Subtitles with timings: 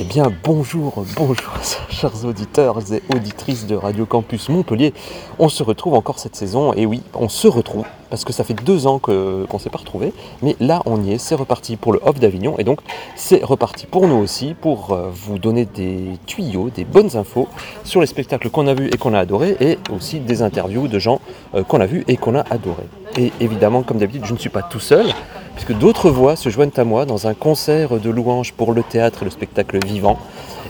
[0.00, 1.52] Eh bien, bonjour, bonjour,
[1.88, 4.92] chers auditeurs et auditrices de Radio Campus Montpellier.
[5.38, 8.54] On se retrouve encore cette saison, et oui, on se retrouve, parce que ça fait
[8.54, 10.12] deux ans qu'on ne s'est pas retrouvé,
[10.42, 12.80] mais là, on y est, c'est reparti pour le Off d'Avignon, et donc
[13.14, 17.46] c'est reparti pour nous aussi, pour euh, vous donner des tuyaux, des bonnes infos
[17.84, 20.98] sur les spectacles qu'on a vus et qu'on a adorés, et aussi des interviews de
[20.98, 21.20] gens
[21.54, 22.88] euh, qu'on a vus et qu'on a adorés.
[23.16, 25.06] Et évidemment, comme d'habitude, je ne suis pas tout seul,
[25.54, 29.22] puisque d'autres voix se joignent à moi dans un concert de louanges pour le théâtre
[29.22, 30.18] et le spectacle vivant.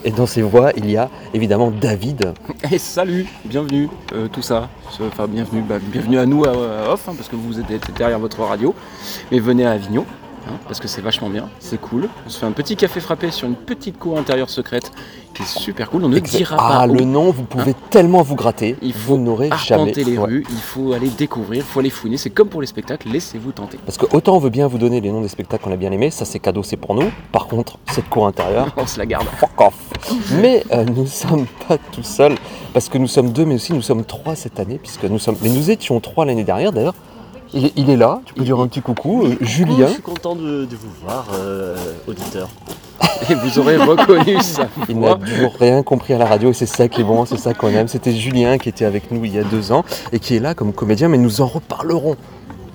[0.07, 2.35] Et dans ces voix, il y a évidemment David.
[2.71, 4.69] Et salut, bienvenue, euh, tout ça.
[5.01, 8.19] Enfin, bienvenue, bah, bienvenue à nous à, à Off, hein, parce que vous êtes derrière
[8.19, 8.75] votre radio.
[9.33, 10.05] Mais venez à Avignon,
[10.49, 12.09] hein, parce que c'est vachement bien, c'est cool.
[12.27, 14.91] On se fait un petit café frappé sur une petite cour intérieure secrète
[15.35, 16.05] qui est super cool.
[16.05, 16.95] On ne dira pas ah, où.
[16.95, 19.93] le nom, vous pouvez tellement vous gratter, Il vous faut n'aurez jamais.
[19.93, 20.25] les Ouais.
[20.25, 22.17] rues, il faut aller découvrir, il faut aller fouiner.
[22.17, 23.79] C'est comme pour les spectacles, laissez-vous tenter.
[23.85, 25.91] Parce que autant on veut bien vous donner les noms des spectacles qu'on a bien
[25.93, 27.11] aimés, ça c'est cadeau, c'est pour nous.
[27.33, 29.27] Par contre, cette cour intérieure, On se la garde.
[29.39, 29.75] fuck off.
[30.41, 32.37] Mais euh, nous ne sommes pas tout seuls,
[32.73, 35.37] parce que nous sommes deux, mais aussi nous sommes trois cette année, puisque nous sommes.
[35.43, 36.95] Mais nous étions trois l'année dernière d'ailleurs.
[37.53, 39.87] Il est, il est là, tu peux dire un petit coucou, euh, Julien.
[39.87, 41.77] Je suis content de, de vous voir, euh,
[42.09, 42.49] auditeur.
[43.31, 44.69] Et vous aurez reconnu ça.
[44.89, 47.39] Il n'a toujours rien compris à la radio et c'est ça qui est bon, c'est
[47.39, 47.89] ça qu'on aime.
[47.89, 50.55] C'était Julien qui était avec nous il y a deux ans et qui est là
[50.55, 52.17] comme comédien, mais nous en reparlerons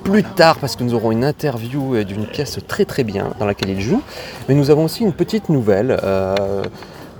[0.04, 3.46] plus tard parce que nous aurons une interview euh, d'une pièce très très bien dans
[3.46, 4.02] laquelle il joue.
[4.48, 6.00] Mais nous avons aussi une petite nouvelle.
[6.04, 6.64] euh,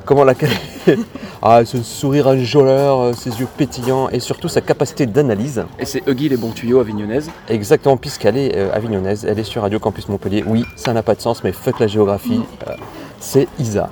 [0.10, 0.34] comment la
[1.44, 5.64] Ah, ce sourire enjôleur, euh, ses yeux pétillants et surtout sa capacité d'analyse.
[5.78, 7.30] Et c'est Huggy les bons tuyaux avignonnaises.
[7.48, 10.44] Exactement, puisqu'elle est euh, avignonnaise, elle est sur Radio Campus Montpellier.
[10.48, 12.42] Oui, ça n'a pas de sens, mais fuck la géographie.
[12.68, 12.72] euh,
[13.20, 13.92] c'est Isa.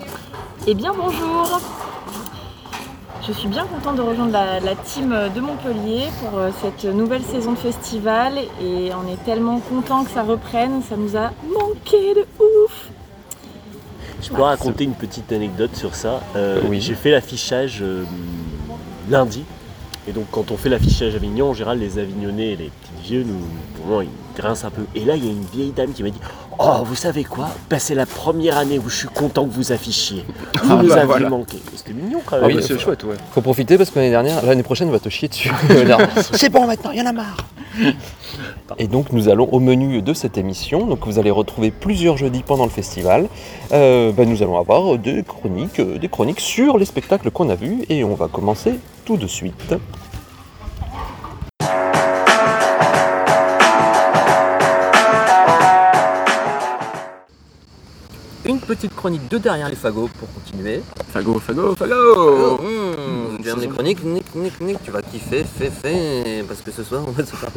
[0.66, 1.62] Eh bien bonjour
[3.28, 7.24] Je suis bien contente de rejoindre la, la team de Montpellier pour euh, cette nouvelle
[7.24, 12.16] saison de festival et on est tellement content que ça reprenne, ça nous a manqué
[12.16, 12.87] de ouf
[14.22, 16.22] Je peux raconter une petite anecdote sur ça.
[16.36, 16.82] Euh, Oui.
[16.82, 18.04] J'ai fait l'affichage euh,
[19.10, 19.44] lundi.
[20.08, 23.04] Et donc quand on fait l'affichage à Avignon, en général les Avignonnais et les petits
[23.10, 23.40] vieux, nous,
[23.76, 24.10] pour moi, ils
[24.42, 24.84] grincent un peu.
[24.96, 26.20] Et là, il y a une vieille dame qui m'a dit
[26.60, 27.50] Oh, vous savez quoi?
[27.70, 30.26] Bah, C'est la première année où je suis content que vous affichiez.
[30.64, 31.30] Vous Ah, nous bah, avez voilà.
[31.30, 31.58] manqué.
[31.76, 32.48] C'était mignon quand Ah même.
[32.50, 33.16] oui, bah, c'est chouette, ouais.
[33.32, 35.52] Faut profiter parce que l'année dernière, l'année prochaine, on va te chier dessus.
[36.34, 37.38] C'est bon maintenant, il y en a marre.
[38.80, 40.88] Et donc nous allons au menu de cette émission.
[40.88, 43.28] Donc vous allez retrouver plusieurs jeudis pendant le festival.
[43.72, 47.56] Euh, ben, nous allons avoir des chroniques, euh, des chroniques sur les spectacles qu'on a
[47.56, 49.76] vus et on va commencer tout de suite.
[58.68, 60.82] Petite chronique de derrière les fagots pour continuer.
[61.14, 66.44] Fago, fago, fago Mmh, J'aime les chroniques, nique, nique, nique, tu vas kiffer, fais, fais,
[66.48, 67.50] parce que ce soir on va se faire.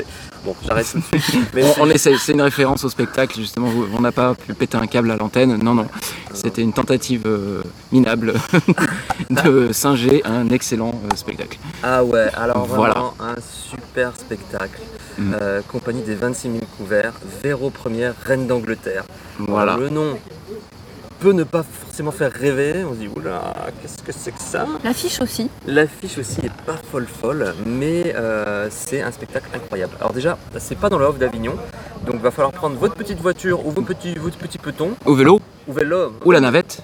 [0.44, 1.40] Bon, j'arrête tout de suite.
[1.54, 4.76] Mais On, on essaie, c'est une référence au spectacle, justement, on n'a pas pu péter
[4.76, 5.86] un câble à l'antenne, non, non.
[6.32, 8.34] C'était une tentative euh, minable
[9.30, 11.58] de singer un excellent euh, spectacle.
[11.82, 12.94] Ah ouais, alors Voilà.
[12.94, 14.80] vraiment un super spectacle.
[15.18, 15.32] Mm.
[15.40, 19.04] Euh, compagnie des 26 000 couverts, Véro Première, Reine d'Angleterre.
[19.40, 19.72] Voilà.
[19.72, 20.18] Alors, le nom
[21.20, 24.66] peut ne pas forcément faire rêver, on se dit oula, qu'est-ce que c'est que ça?
[24.82, 25.50] L'affiche aussi.
[25.66, 29.92] L'affiche aussi est pas folle folle, mais euh, c'est un spectacle incroyable.
[30.00, 31.56] Alors déjà, c'est pas dans le off d'Avignon,
[32.06, 35.40] donc va falloir prendre votre petite voiture ou vos petits, votre petit peloton, Au vélo.
[35.68, 36.80] Ou vélo, ou la navette,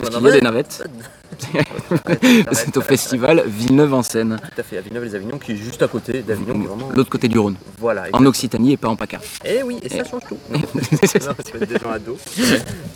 [0.00, 0.80] parce qu'il y a des navette.
[0.80, 2.48] navettes.
[2.52, 5.88] C'est au festival Villeneuve en Seine, Tout à fait, à Villeneuve-les-Avignon, qui est juste à
[5.88, 6.88] côté d'Avignon, vraiment...
[6.94, 9.20] l'autre côté du Rhône, Voilà, en Occitanie et pas en PACA.
[9.44, 10.38] Eh oui, et ça change tout.
[10.50, 10.60] Non,
[11.02, 12.18] c'est pas des gens ados.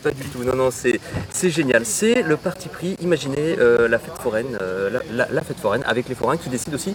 [0.03, 0.43] Pas du tout.
[0.45, 1.85] Non, non, c'est génial.
[1.87, 2.97] C'est le parti pris.
[3.01, 6.49] Imaginez euh, la fête foraine, euh, la, la- la fête foraine avec les forains qui
[6.49, 6.95] décident aussi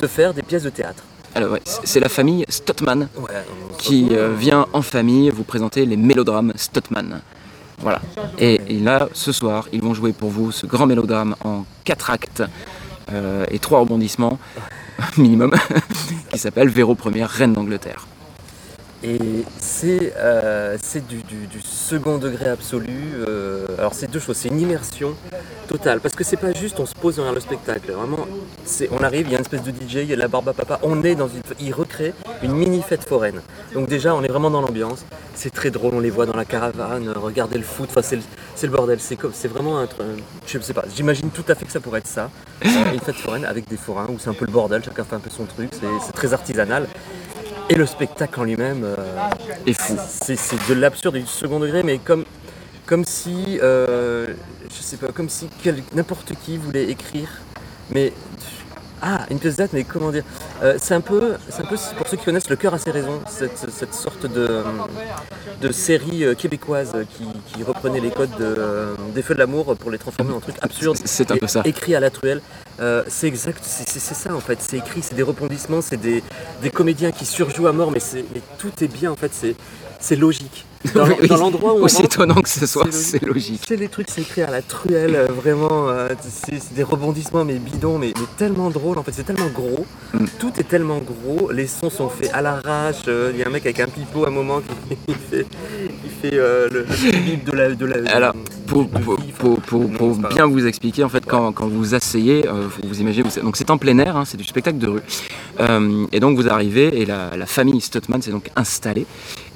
[0.00, 1.04] de faire des pièces de théâtre.
[1.34, 5.96] Alors ouais, c'est la famille Ouais, se qui euh, vient en famille vous présenter les
[5.96, 7.20] mélodrames Stottman.
[7.80, 8.00] Voilà.
[8.38, 12.42] Et, là, ce soir, ils vont jouer pour vous ce grand mélodrame en quatre actes
[13.12, 14.38] euh, et trois rebondissements
[15.16, 15.52] minimum,
[16.30, 18.06] qui s'appelle Véro Première, Reine d'Angleterre.
[19.04, 20.76] Et c'est euh,
[21.08, 23.14] du, second degré absolu.
[23.28, 25.14] euh, alors c'est deux choses, c'est une immersion
[25.68, 26.00] totale.
[26.00, 27.92] Parce que c'est pas juste on se pose derrière le spectacle.
[27.92, 28.26] Vraiment,
[28.90, 30.52] on arrive, il y a une espèce de DJ, il y a la barbe à
[30.52, 30.80] papa.
[30.82, 31.42] On est dans une.
[31.60, 32.12] Il recrée
[32.42, 33.40] une mini fête foraine.
[33.72, 35.04] Donc déjà on est vraiment dans l'ambiance.
[35.34, 38.16] C'est très drôle, on les voit dans la caravane, euh, regarder le foot, enfin c'est
[38.16, 38.22] le,
[38.62, 38.98] le bordel.
[39.00, 40.06] C'est vraiment un truc.
[40.46, 42.30] Je sais pas, j'imagine tout à fait que ça pourrait être ça.
[42.64, 45.20] Une fête foraine avec des forains où c'est un peu le bordel, chacun fait un
[45.20, 45.70] peu son truc,
[46.04, 46.88] c'est très artisanal.
[47.70, 48.96] Et le spectacle en lui-même, euh,
[49.66, 49.96] Et fou.
[50.08, 52.24] c'est de l'absurde du second degré, mais comme,
[52.86, 54.34] comme si, euh,
[54.70, 55.48] je sais pas, comme si
[55.94, 57.28] n'importe qui voulait écrire,
[57.90, 58.12] mais
[59.00, 60.24] ah, une pièce théâtre, mais comment dire
[60.62, 62.90] Euh, c'est un peu, c'est un peu pour ceux qui connaissent Le cœur a ses
[62.90, 64.64] raisons, cette, cette sorte de,
[65.60, 69.76] de série euh, québécoise qui, qui reprenait les codes de, euh, des feux de l'amour
[69.76, 70.98] pour les transformer en trucs absurdes.
[71.04, 71.62] C'est un et peu ça.
[71.64, 72.40] Écrit à la truelle.
[72.80, 74.58] Euh, c'est exact, c'est ça en fait.
[74.60, 76.22] C'est écrit, c'est des rebondissements, c'est des,
[76.62, 79.32] des comédiens qui surjouent à mort, mais, c'est- mais tout est bien en fait.
[80.00, 80.64] C'est logique.
[80.94, 83.64] Dans, Oui, oui, dans l'endroit où on Aussi étonnant que ce soit, c'est logique.
[83.66, 85.88] c'est les trucs, c'est écrit à la truelle, euh, vraiment.
[85.88, 88.96] euh, c'est des rebondissements, mais bidons, mais, mais tellement drôle.
[88.96, 89.84] En fait, c'est tellement gros.
[90.14, 90.26] Mm.
[90.38, 91.50] Tout est tellement gros.
[91.50, 93.02] Les sons sont faits à l'arrache.
[93.08, 95.46] Il y a un mec avec un pipeau à un moment qui fait,
[96.20, 96.84] fait euh, le,
[97.46, 97.74] de la.
[97.74, 98.34] De la Alors,
[98.66, 99.32] Pour, vie,
[100.00, 103.40] non, bien vous expliquer, en fait, quand, quand vous asseyez, euh, vous vous imaginez, vous-
[103.42, 105.00] donc c'est en plein air, hein, c'est du spectacle de rue.
[105.60, 109.06] Euh, et donc vous arrivez et la, la famille Stuttman s'est donc installée.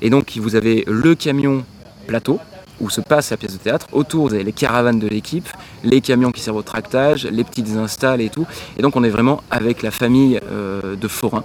[0.01, 1.65] Et donc vous avez le camion
[2.07, 2.39] plateau
[2.81, 3.87] où se passe la pièce de théâtre.
[3.93, 5.49] Autour, vous avez les caravanes de l'équipe,
[5.85, 8.47] les camions qui servent au tractage, les petites installes et tout.
[8.77, 11.45] Et donc on est vraiment avec la famille euh, de forains.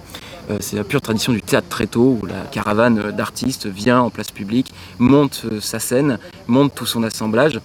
[0.50, 4.10] Euh, c'est la pure tradition du théâtre très tôt où la caravane d'artistes vient en
[4.10, 7.60] place publique, monte euh, sa scène, monte tout son assemblage.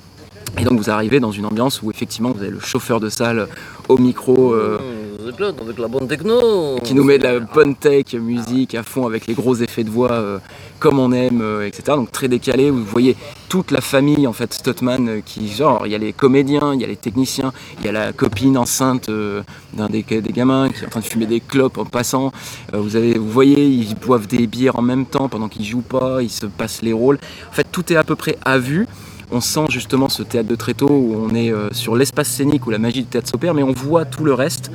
[0.59, 3.47] Et donc vous arrivez dans une ambiance où effectivement vous avez le chauffeur de salle
[3.89, 4.77] au micro euh,
[5.25, 6.79] Avec la bonne techno.
[6.83, 9.89] qui nous met de la bonne tech musique à fond avec les gros effets de
[9.89, 10.39] voix euh,
[10.79, 11.83] comme on aime, euh, etc.
[11.95, 13.15] Donc très décalé, vous voyez
[13.47, 16.81] toute la famille en fait Stuttman euh, qui genre il y a les comédiens, il
[16.81, 20.87] y a les techniciens, il y a la copine enceinte d'un des, gamins qui est
[20.87, 22.33] en train de fumer des clopes en passant.
[22.73, 26.21] Vous avez, vous voyez, ils boivent des bières en même temps pendant qu'ils jouent pas,
[26.21, 27.19] ils se passent les rôles.
[27.49, 28.87] En fait tout est à peu près à vue.
[29.31, 32.77] On sent justement ce théâtre de Tréteau où on est sur l'espace scénique où la
[32.77, 34.69] magie du théâtre s'opère, mais on voit tout le reste.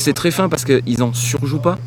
[0.00, 1.78] C'est très fin parce qu'ils en surjouent pas,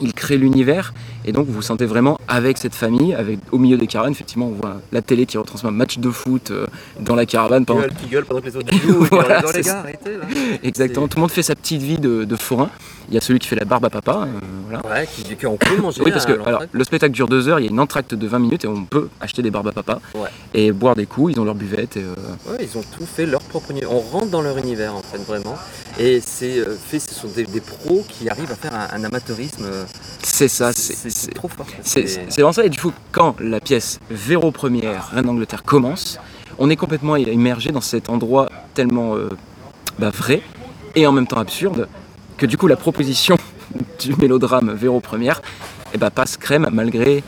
[0.00, 0.92] ils créent l'univers
[1.24, 4.12] et donc vous vous sentez vraiment avec cette famille, avec au milieu des caravanes.
[4.12, 6.66] Effectivement, on voit la télé qui retransmet un match de foot euh,
[6.98, 7.82] dans la caravane pendant.
[7.82, 9.06] Gueule, qui gueule pendant que les autres jouent.
[9.08, 10.24] Voilà, dans les gars, arrêtez là.
[10.64, 12.70] Exactement, tout le monde fait sa petite vie de, de forain.
[13.08, 14.86] Il y a celui qui fait la barbe à papa, euh, voilà.
[14.86, 16.00] Ouais, qui, qui on peut manger.
[16.04, 18.26] Oui, parce que alors, le spectacle dure deux heures, il y a une entracte de
[18.26, 20.28] 20 minutes et on peut acheter des barbes à papa Ouais.
[20.54, 21.34] et boire des coups.
[21.34, 21.96] Ils ont leur buvette.
[21.98, 22.14] Et, euh,
[22.50, 23.92] Ouais, ils ont tout fait leur propre univers.
[23.92, 25.56] On rentre dans leur univers en fait vraiment.
[25.98, 29.04] Et c'est euh, fait, ce sont des, des pros qui arrivent à faire un, un
[29.04, 29.66] amateurisme.
[30.22, 31.66] c'est ça, c'est trop fort.
[31.82, 36.18] C'est vraiment ça, et du coup, quand la pièce Véro première, Reine d'Angleterre commence,
[36.58, 39.14] on est complètement immergé dans cet endroit tellement
[39.98, 40.40] bah, vrai
[40.94, 41.88] et en même temps absurde
[42.36, 43.36] que du coup, la proposition
[44.00, 45.40] du mélodrame Véro première
[45.92, 47.22] eh bah, passe crème malgré,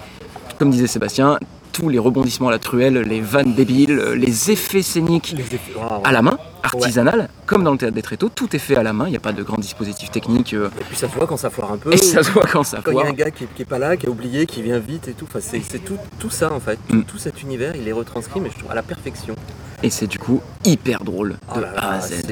[0.58, 1.38] comme disait Sébastien,
[1.72, 6.00] tous les rebondissements à la truelle, les vannes débiles, les effets scéniques Les effets- ah,
[6.04, 8.94] à la main, artisanal, comme dans le théâtre des tréteaux, tout est fait à la
[8.94, 11.26] main, il n'y a pas de grands dispositifs techniques, euh, Et puis ça se voit
[11.26, 11.92] quand ça foire un peu.
[11.92, 13.06] et ça se voit quand ça Quand il y foire.
[13.06, 15.12] a un gars qui, qui est pas là, qui a oublié, qui vient vite et
[15.12, 15.26] tout.
[15.28, 16.78] Enfin, c'est tout, tout ça en fait.
[16.90, 17.02] Mm.
[17.02, 19.36] Tout cet univers, il est retranscrit, mais je trouve à la perfection.
[19.82, 22.22] Et c'est du coup hyper drôle de Oh là A à là, Z.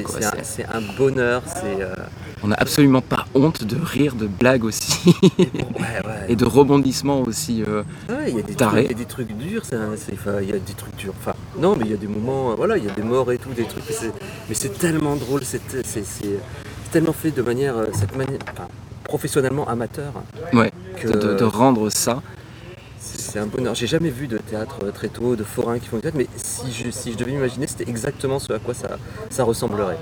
[0.41, 1.43] c'est un, un bonheur.
[1.45, 1.93] C'est euh,
[2.43, 6.25] On n'a absolument pas honte de rire de blagues aussi ouais, ouais.
[6.29, 7.63] et de rebondissements aussi.
[7.63, 10.51] euh, Ouais, il y a des trucs, il y a des trucs durs, il y
[10.51, 11.13] a des trucs durs.
[11.19, 13.31] Enfin, non, mais il y a des moments, euh, voilà, il y a des morts
[13.31, 13.83] et tout, des trucs.
[14.49, 15.61] Mais c'est, tellement drôle, c'est,
[16.91, 18.67] tellement fait de manière, euh, cette manière, enfin,
[19.03, 20.13] professionnellement amateur.
[20.97, 22.21] Que de rendre ça.
[23.35, 23.75] C'est, un bonheur.
[23.75, 26.27] J'ai jamais vu de théâtre euh, très tôt, de forains qui font du théâtre, mais
[26.37, 29.97] si je, devais m'imaginer, c'était exactement ce à quoi ça, ressemblerait.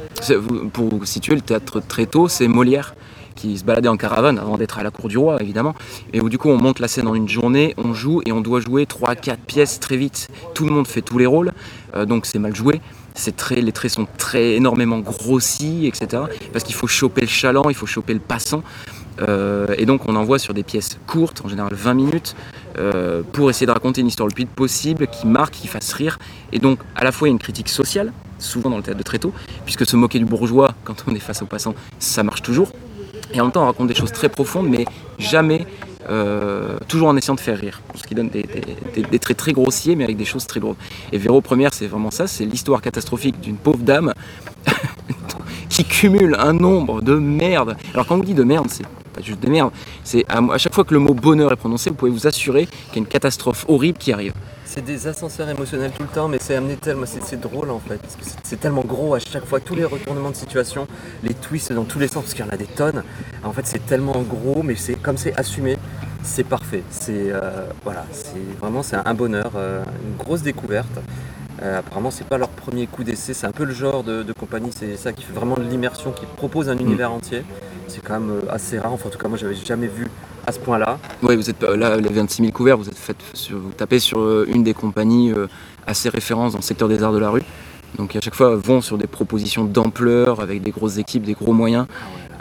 [0.71, 2.95] Pour vous situer, le théâtre très tôt, c'est Molière
[3.35, 5.73] qui se baladait en caravane avant d'être à la cour du roi évidemment
[6.13, 8.41] et où du coup on monte la scène en une journée, on joue et on
[8.41, 10.27] doit jouer 3-4 pièces très vite.
[10.53, 11.51] Tout le monde fait tous les rôles,
[11.95, 12.79] euh, donc c'est mal joué.
[13.49, 16.23] Les traits sont très énormément grossis, etc.
[16.51, 18.63] Parce qu'il faut choper le chaland, il faut choper le passant.
[19.21, 22.35] Euh, et donc on envoie sur des pièces courtes, en général 20 minutes,
[22.77, 26.19] euh, pour essayer de raconter une histoire le plus possible, qui marque, qui fasse rire.
[26.51, 28.97] Et donc à la fois il y a une critique sociale, souvent dans le théâtre
[28.97, 29.33] de Tréteau,
[29.65, 32.71] puisque se moquer du bourgeois quand on est face au passant, ça marche toujours.
[33.33, 34.85] Et en même temps on raconte des choses très profondes, mais
[35.17, 35.65] jamais,
[36.09, 37.81] euh, toujours en essayant de faire rire.
[37.95, 40.77] Ce qui donne des, traits très grossiers, mais avec des choses très lourdes.
[41.11, 44.13] Et Véro première, c'est vraiment ça, c'est l'histoire catastrophique d'une pauvre dame
[45.69, 47.77] qui cumule un nombre de merde.
[47.93, 49.71] Alors quand on dit de merde, c'est pas juste des merdes,
[50.03, 52.65] c'est à, à chaque fois que le mot bonheur est prononcé, vous pouvez vous assurer
[52.65, 54.33] qu'il y a une catastrophe horrible qui arrive.
[54.65, 57.79] C'est des ascenseurs émotionnels tout le temps, mais c'est amené tellement, c'est, c'est drôle en
[57.79, 60.87] fait, parce que c'est, tellement gros à chaque fois, tous les retournements de situation,
[61.21, 63.03] les twists dans tous les sens, parce qu'il y en a des tonnes.
[63.43, 65.77] En fait, c'est tellement gros, mais c'est comme c'est assumé,
[66.23, 66.81] c'est parfait.
[66.89, 70.97] C'est euh, voilà, c'est vraiment c'est un bonheur, euh, une grosse découverte.
[71.61, 74.33] Euh, apparemment, c'est pas leur premier coup d'essai, c'est un peu le genre de, de
[74.33, 77.43] compagnie, c'est ça qui fait vraiment de l'immersion, qui propose un univers entier.
[77.93, 78.91] C'est quand même euh, assez rare.
[78.93, 80.07] Enfin, en tout cas, moi, j'avais jamais vu
[80.47, 80.97] à ce point-là.
[81.21, 84.19] Oui, vous êtes là, les 26 000 couverts, vous êtes fait sur- vous tapez sur
[84.19, 85.45] euh, une des compagnies euh,
[85.85, 87.43] assez références dans le secteur des arts de la rue.
[87.97, 91.53] Donc à chaque fois vont sur des propositions d'ampleur avec des grosses équipes, des gros
[91.53, 91.85] moyens,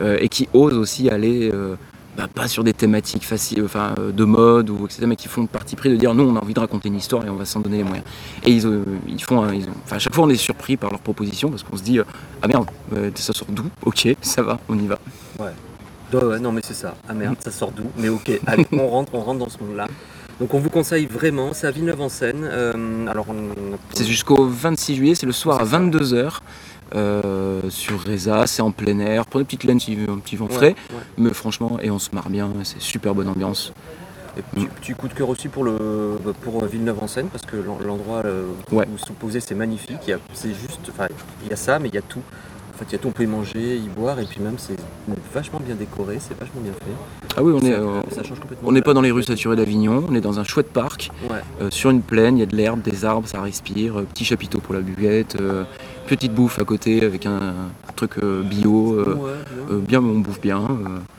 [0.01, 1.75] euh, et qui osent aussi aller euh,
[2.17, 5.47] bah, pas sur des thématiques faciles, enfin, de mode ou etc., mais qui font le
[5.47, 7.45] parti pris de dire nous on a envie de raconter une histoire et on va
[7.45, 8.07] s'en donner les moyens.
[8.45, 10.79] Et ils, euh, ils font, un- ils ont, enfin, à chaque fois on est surpris
[10.79, 12.65] par leurs propositions parce qu'on se dit ah merde,
[13.17, 13.65] ça sort d'où?
[13.85, 14.99] Ok, ça va, on y va.
[15.39, 16.95] Ouais, ouais, non mais c'est ça.
[17.09, 17.85] Ah merde, ça sort d'où?
[17.97, 19.87] Mais ok, allez, on rentre, on rentre dans ce monde-là.
[20.41, 22.43] Donc on vous conseille vraiment, c'est à Villeneuve-en-Seine.
[22.45, 25.79] Euh, alors on a- C'est jusqu'au 26 juillet, c'est le soir à C'est ça.
[25.79, 26.41] 22h
[27.71, 30.53] sur Reza, c'est en plein air, pour des petites laines, si un petit vent Ouais,
[30.53, 30.97] frais, ouais.
[31.17, 33.73] mais franchement, et on se marre bien, c'est super bonne ambiance.
[34.37, 35.79] Et petit, petit coup de cœur aussi pour, le,
[36.41, 40.11] pour Villeneuve-en-Seine parce que l'en- l'endroit euh, où se posez c'est magnifique.
[40.33, 41.07] C'est juste, enfin,
[41.45, 42.23] il y a ça, mais il y a tout.
[42.83, 44.57] En fait, il y a tout, on peut y manger, y boire, et puis même
[44.59, 44.75] c'est
[45.33, 47.37] vachement bien décoré, c'est vachement bien fait.
[47.37, 48.69] Ah oui, on ça, est, euh, ça change complètement.
[48.69, 51.37] on n'est pas dans les rues saturées d'Avignon, on est dans un chouette parc, Ouais.
[51.61, 54.25] euh, sur une plaine, il y a de l'herbe, des arbres, ça respire, euh, petit
[54.25, 55.37] chapiteau pour la buvette,
[56.09, 59.79] petite bouffe à côté avec un, un truc bio, Ouais, ouais.
[59.87, 60.61] bien, on bouffe bien.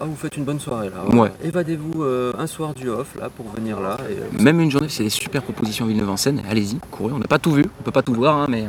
[0.02, 1.16] Ah, vous faites une bonne soirée là.
[1.16, 1.32] Ouais.
[1.46, 2.04] Évadez-vous
[2.38, 3.98] un soir du off là pour venir là.
[4.10, 7.40] Et, Même une journée, c'est des super propositions à Villeneuve-en-Seine, allez-y, courez, on n'a pas
[7.40, 8.66] tout vu, on peut pas tout voir, hein, mais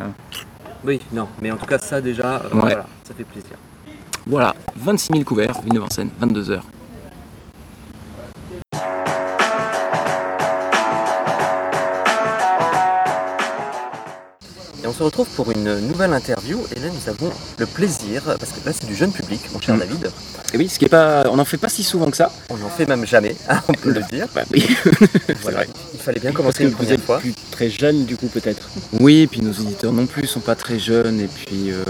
[0.84, 2.60] Oui, non, mais en tout cas ça déjà, euh, Ouais.
[2.60, 3.56] voilà, ça fait plaisir.
[4.26, 6.58] voilà, 26 000 couverts, Villeneuve-en-Seine, 22h.
[6.58, 6.60] Et
[14.94, 18.72] se retrouve pour une nouvelle interview et là nous avons le plaisir, parce que là
[18.72, 19.78] c'est du jeune public, mon cher Mm.
[19.80, 20.10] David,
[20.52, 22.30] Et oui, ce qui est pas, on n'en fait pas si souvent que ça.
[22.50, 24.26] on n'en fait même jamais, hein, on peut le dire.
[24.34, 24.64] Bah oui.
[25.42, 25.58] Voilà.
[25.58, 25.68] vrai.
[25.94, 27.18] Il fallait bien Parce commencer que une vous première êtes fois.
[27.18, 28.68] plus très jeune du coup peut-être.
[29.00, 31.84] Oui, et puis nos auditeurs non plus sont pas très jeunes, et puis euh,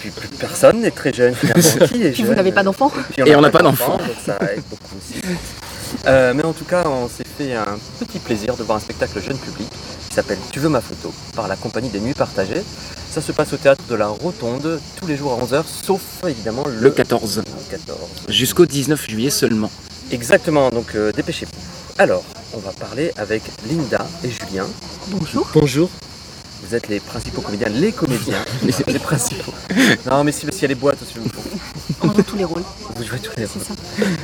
[0.00, 1.86] Puis plus personne n'est très jeune finalement.
[1.86, 2.90] Qui est Puis vous jeune n'avez pas d'enfant
[3.24, 3.62] Et on n'a pas
[4.26, 5.20] ça aide beaucoup aussi.
[6.06, 9.20] Euh, mais en tout cas, on s'est fait un petit plaisir de voir un spectacle
[9.22, 9.68] jeune public
[10.18, 12.64] s'appelle Tu veux ma photo par la compagnie des Nuits Partagées.
[13.08, 16.64] Ça se passe au théâtre de la Rotonde tous les jours à 11h, sauf évidemment
[16.66, 17.44] le, le 14.
[17.70, 17.98] 14.
[18.28, 19.70] Jusqu'au 19 juillet seulement.
[20.10, 21.52] Exactement, donc euh, dépêchez-vous.
[21.98, 24.66] Alors, on va parler avec Linda et Julien.
[25.06, 25.48] Bonjour.
[25.54, 25.88] Bonjour.
[26.64, 29.54] Vous êtes les principaux comédiens, les comédiens, les, les principaux.
[30.10, 31.14] Non, mais si, qu'il y a les boîtes aussi.
[32.02, 32.64] On joue tous les rôles,
[32.96, 33.54] Vous jouez tous les ça.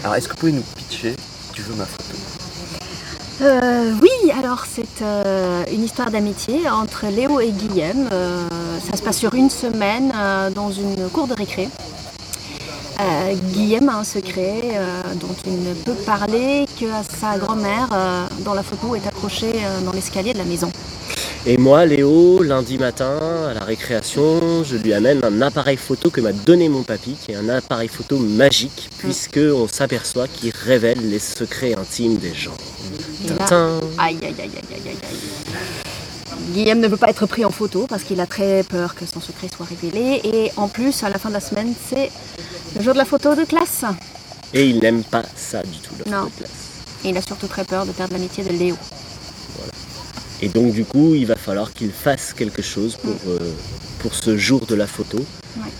[0.02, 1.14] Alors, est-ce que vous pouvez nous pitcher
[1.52, 2.16] Tu veux ma photo
[3.40, 8.08] Euh, oui, alors c'est euh, une histoire d'amitié entre Léo et Guillaume.
[8.12, 8.46] Euh,
[8.88, 11.68] ça se passe sur une semaine euh, dans une cour de récré.
[13.52, 14.78] Guillaume a un secret
[15.16, 17.88] dont il ne peut parler qu'à sa grand-mère,
[18.44, 19.52] dont la photo est accrochée
[19.84, 20.70] dans l'escalier de la maison.
[21.44, 23.18] Et moi, Léo, lundi matin,
[23.50, 27.32] à la récréation, je lui amène un appareil photo que m'a donné mon papy, qui
[27.32, 32.56] est un appareil photo magique, puisque on s'aperçoit qu'il révèle les secrets intimes des gens.
[33.24, 33.80] Et là, Tintin.
[33.98, 35.18] Aïe, aïe, aïe, aïe, aïe, aïe, aïe.
[36.52, 39.20] Guillaume ne veut pas être pris en photo parce qu'il a très peur que son
[39.20, 40.20] secret soit révélé.
[40.24, 42.10] Et en plus, à la fin de la semaine, c'est
[42.76, 43.84] le jour de la photo de classe.
[44.52, 46.24] Et il n'aime pas ça du tout, le Non.
[46.24, 46.50] photo de classe.
[47.04, 48.76] Et il a surtout très peur de perdre l'amitié de Léo.
[50.42, 53.38] Et donc du coup, il va falloir qu'il fasse quelque chose pour, euh,
[54.00, 55.18] pour ce jour de la photo.
[55.18, 55.70] Ouais.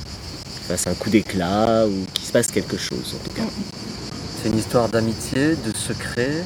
[0.54, 3.42] Qu'il fasse un coup d'éclat ou qu'il se passe quelque chose en tout cas.
[4.42, 6.44] C'est une histoire d'amitié, de secret,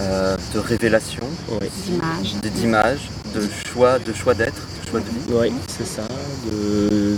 [0.00, 1.70] euh, de révélation, Ouais.
[2.56, 5.12] D'images, de choix, de choix d'être, de choix de vie.
[5.30, 6.02] Oui, c'est ça.
[6.50, 7.16] De,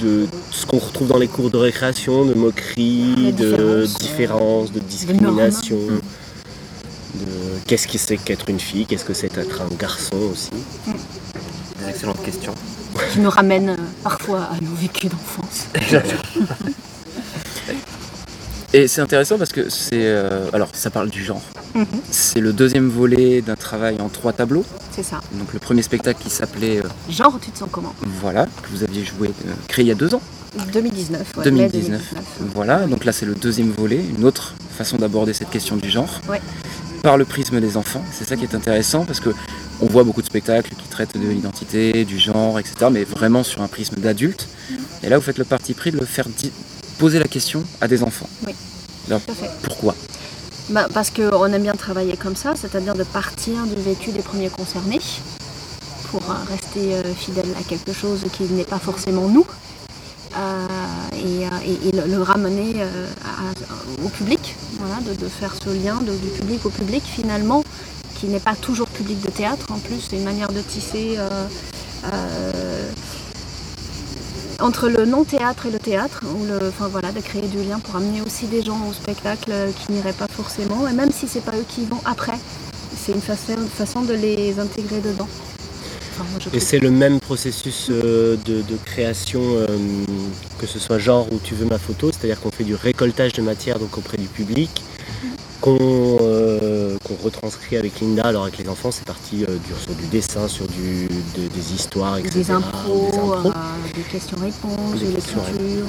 [0.00, 4.72] de ce qu'on retrouve dans les cours de récréation, de moquerie, De de différence.
[4.72, 5.78] de discrimination.
[7.14, 7.26] De
[7.66, 10.50] qu'est-ce que c'est qu'être une fille, qu'est-ce que c'est être un garçon aussi.
[11.78, 12.54] Des excellentes questions.
[13.12, 15.66] Qui nous ramène euh, parfois à nos vécus d'enfance.
[18.74, 19.90] Et c'est intéressant parce que c'est.
[19.94, 21.42] euh, alors, ça parle du genre.
[21.74, 21.86] Mhm.
[22.10, 24.64] C'est le deuxième volet d'un travail en trois tableaux.
[24.90, 25.20] C'est ça.
[25.32, 27.94] Donc, le premier spectacle qui s'appelait euh, Genre, tu te sens comment?
[28.20, 30.22] Voilà, que vous aviez joué, euh, créé il y a deux ans.
[30.72, 31.32] 2019.
[31.38, 32.14] ouais, mai 2019.
[32.54, 36.20] Voilà, donc là c'est le deuxième volet, une autre façon d'aborder cette question du genre.
[36.28, 36.42] Ouais.
[37.02, 38.04] Par le prisme des enfants.
[38.12, 39.30] C'est ça qui est intéressant parce que
[39.80, 42.86] on voit beaucoup de spectacles qui traitent de l'identité, du genre, etc.
[42.92, 44.46] Mais vraiment sur un prisme d'adulte.
[45.02, 46.26] Et là vous faites le parti pris de le faire
[46.98, 48.28] poser la question à des enfants.
[48.46, 48.54] Oui.
[49.08, 49.50] Alors, Tout à fait.
[49.62, 49.96] pourquoi?
[50.70, 54.48] Bah, parce qu'on aime bien travailler comme ça, c'est-à-dire de partir du vécu des premiers
[54.48, 55.00] concernés
[56.10, 59.46] pour euh, rester euh, fidèle à quelque chose qui n'est pas forcément nous
[60.36, 60.66] euh,
[61.14, 62.76] et, le, ramener
[64.04, 67.64] au public, voilà, de, de faire ce lien du public au public finalement
[68.14, 69.66] qui n'est pas toujours public de théâtre.
[69.70, 71.18] En plus, c'est une manière de tisser
[74.62, 77.96] entre le non-théâtre et le théâtre, ou le, enfin voilà, de créer du lien pour
[77.96, 81.44] amener aussi des gens au spectacle euh, qui n'iraient pas forcément, et même si c'est
[81.44, 82.38] pas eux qui y vont après,
[82.96, 85.28] c'est une façon, façon de les intégrer dedans.
[86.12, 89.66] Enfin, moi, je Et c'est le même processus euh, de, de création, euh,
[90.58, 93.42] que ce soit genre ou tu veux ma photo, c'est-à-dire qu'on fait du récoltage de
[93.42, 94.82] matière donc auprès du public,
[95.60, 96.71] qu'on euh,
[97.16, 98.22] qu'on retranscrit avec Linda.
[98.24, 101.72] Alors avec les enfants, c'est parti euh, du- sur du dessin, sur du, de- des
[101.74, 102.34] histoires, etc.
[102.34, 103.48] Des impros, des impros.
[103.48, 103.50] euh,
[103.94, 105.82] des questions-réponses, Des questions- euh,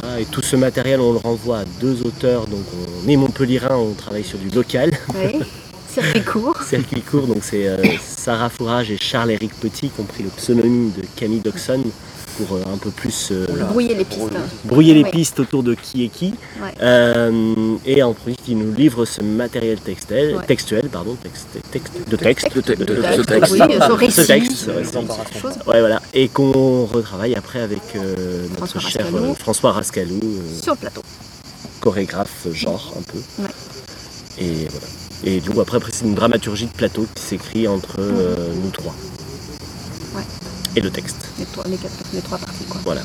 [0.00, 0.20] Voilà.
[0.20, 2.46] Et tout ce matériel, on le renvoie à deux auteurs.
[2.46, 2.64] Donc
[3.04, 4.90] on est Montpellierin, on travaille sur du local.
[5.14, 5.40] oui.
[5.94, 6.60] Circuit court.
[6.68, 7.68] Circuit court, donc c'est
[8.04, 11.84] Sarah Fourage et Charles-Éric Petit qui ont pris le pseudonyme de Camille Doxon
[12.36, 14.22] pour euh, un peu plus euh, Brouiller les pistes.
[14.64, 15.10] brouiller les Ouais.
[15.10, 16.34] pistes autour de qui est qui.
[16.62, 16.72] Ouais.
[16.82, 20.46] Euh, et en plus, qui nous livre ce matériel textuel, Ouais.
[20.46, 22.54] textuel pardon, texte, texte- de texte.
[22.54, 23.52] De te- de- de- de de texte.
[23.52, 23.58] Oui,
[24.10, 24.66] ce texte.
[25.66, 26.00] Ouais, voilà.
[26.12, 29.34] Et qu'on retravaille après avec notre François cher Rascalou.
[29.34, 30.20] François Rascalou,
[30.62, 31.02] Sur le plateau.
[31.80, 33.18] chorégraphe genre un peu.
[34.38, 34.86] Et voilà.
[35.26, 38.94] Et donc après, après c'est une dramaturgie de plateau qui s'écrit entre euh, nous trois.
[40.14, 40.22] Ouais.
[40.76, 41.16] Et le texte.
[41.38, 42.64] Les trois, les quatre- les trois parties.
[42.68, 42.80] Quoi.
[42.84, 43.02] Voilà.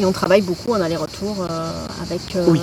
[0.00, 1.70] Et on travaille beaucoup en aller-retour euh,
[2.02, 2.60] avec euh, Oui.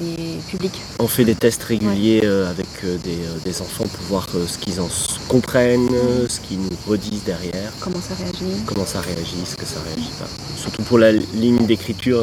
[0.00, 0.80] les publics.
[0.98, 2.66] On fait des tests réguliers euh, avec
[3.04, 4.88] des, des enfants pour voir ce qu'ils en
[5.28, 9.66] comprennent, euh, ce qu'ils nous redisent derrière, Comment ça réagit comment ça réagit, ce que
[9.66, 10.26] ça réagit pas.
[10.56, 12.22] Surtout pour la ligne d'écriture,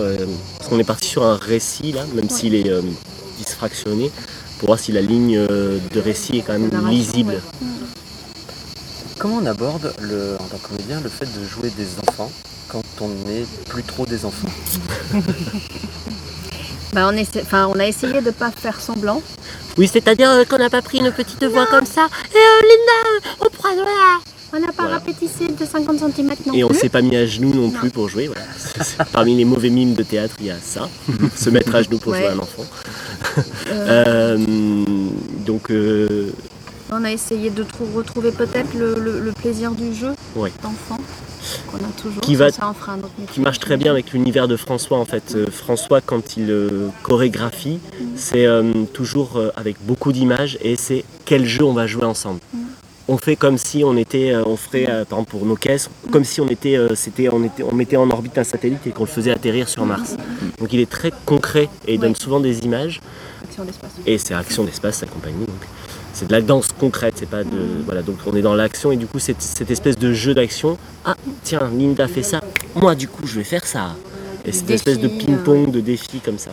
[0.58, 2.32] parce qu'on est parti sur un récit là, même Ouais.
[2.32, 2.70] s'il est
[3.38, 4.10] dysfractionné,
[4.58, 7.34] pour voir si la ligne de récit est quand même lisible.
[7.62, 7.68] ouais.
[9.22, 12.32] Comment on aborde, le, en tant que comédien, le fait de jouer des enfants
[12.70, 14.50] quand on n'est plus trop des enfants?
[16.94, 19.22] Bah, on, enfin, on a essayé de ne pas faire semblant.
[19.78, 22.10] Oui, c'est-à-dire euh, qu'on n'a pas pris une petite voix comme ça.
[22.34, 23.70] Et euh, Linda, euh, on prend
[24.52, 24.96] On n'a pas Voilà.
[24.96, 26.80] rapétissé de 50 cm non Et on plus.
[26.80, 27.70] s'est pas mis à genoux non Non.
[27.70, 28.28] plus pour jouer.
[28.28, 28.42] Voilà.
[29.14, 30.90] Parmi les mauvais mimes de théâtre, il y a ça,
[31.34, 32.24] se mettre à genoux pour Ouais.
[32.24, 32.66] jouer un enfant.
[33.70, 34.38] Euh, Euh,
[35.46, 36.34] donc euh,
[36.94, 40.52] On a essayé de trou- retrouver peut-être le, le- le plaisir du jeu Ouais.
[40.62, 40.98] d'enfant
[41.68, 42.20] qu'on a toujours.
[42.22, 43.34] Qui va- Ça en fera un autre métier.
[43.34, 45.34] qui marche très bien avec l'univers de François en fait.
[45.36, 47.80] Euh, François quand il euh, chorégraphie,
[48.18, 52.42] c'est euh, toujours avec beaucoup d'images et c'est quel jeu on va jouer ensemble.
[53.08, 56.42] On fait comme si on était, on ferait par exemple pour nos caisses, comme si
[56.42, 59.32] on était, c'était, on était, on mettait en orbite un satellite et qu'on le faisait
[59.32, 60.16] atterrir sur Mars.
[60.60, 63.00] Donc il est très concret et il donne souvent des images
[63.44, 63.92] Action d'espace.
[64.06, 65.46] et c'est Action d'espace sa compagnie.
[65.46, 65.56] Donc
[66.14, 68.98] c'est de la danse concrète, c'est pas de voilà donc on est dans l'action et
[68.98, 70.78] du coup cette, cette espèce de jeu d'action.
[71.06, 72.42] Ah tiens Linda fait ça,
[72.76, 73.96] moi du coup je vais faire ça.
[74.46, 76.52] Et cette espèce de ping-pong de défi comme ça.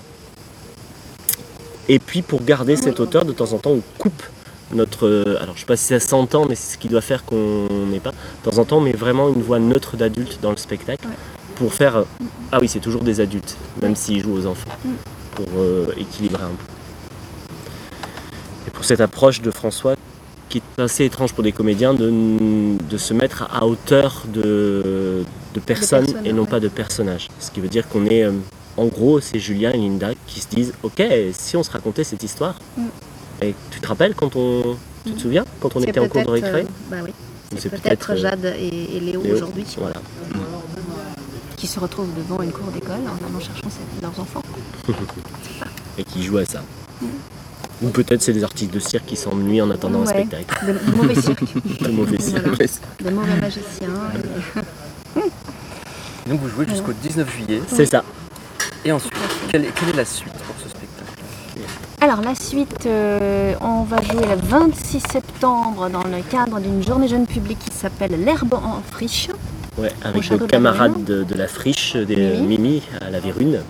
[1.88, 4.22] Et puis pour garder cette hauteur, de temps en temps on coupe
[4.74, 5.06] notre.
[5.06, 7.66] euh, Alors je sais pas si ça s'entend, mais c'est ce qui doit faire qu'on
[7.90, 8.12] n'est pas.
[8.44, 11.14] De temps en temps on met vraiment une voix neutre d'adulte dans le spectacle Ouais.
[11.56, 11.96] pour faire.
[11.96, 12.04] euh,
[12.52, 14.70] Ah oui, c'est toujours des adultes, même s'ils jouent aux enfants,
[15.34, 16.77] pour euh, équilibrer un peu.
[18.78, 19.96] Pour cette approche de François,
[20.48, 25.60] qui est assez étrange pour des comédiens, de, de se mettre à hauteur de, de
[25.60, 26.48] personnes personnes, et non ouais.
[26.48, 27.26] pas de personnages.
[27.40, 28.30] Ce qui veut dire qu'on est, euh,
[28.76, 32.22] en gros, c'est Julien et Linda qui se disent, ok, si on se racontait cette
[32.22, 32.82] histoire, Mm.
[33.42, 36.30] et tu te rappelles quand on, tu te souviens quand on était en cours de
[36.30, 37.10] récré euh, bah oui.
[37.56, 39.34] C'est peut-être euh, Jade et, et Léo, Léo.
[39.34, 39.96] aujourd'hui Voilà.
[41.56, 44.42] qui se retrouvent devant une cour d'école en allant chercher ses- leurs enfants.
[45.98, 46.62] Et qui jouent à ça.
[47.82, 50.24] Ou peut-être c'est des artistes de cirque qui s'ennuient en attendant un Ouais.
[50.26, 50.66] spectacle.
[50.66, 51.44] De, de mauvais cirques,
[51.82, 52.44] De mauvais cirque.
[52.46, 52.66] Voilà.
[53.04, 53.88] de mauvais magiciens.
[55.16, 55.20] et-
[56.30, 57.62] Donc vous jouez jusqu'au 19 juillet.
[57.68, 58.02] C'est ça.
[58.84, 59.12] Et ensuite,
[59.50, 60.88] quelle est, quelle est la suite pour ce spectacle?
[62.00, 67.08] Alors la suite, euh, on va jouer le 26 septembre dans le cadre d'une journée
[67.08, 69.28] jeune publique qui s'appelle L'herbe en friche.
[69.76, 72.46] Ouais, avec nos de la camarades de, de la friche des Mimi.
[72.58, 73.60] Mimi à la Vérune.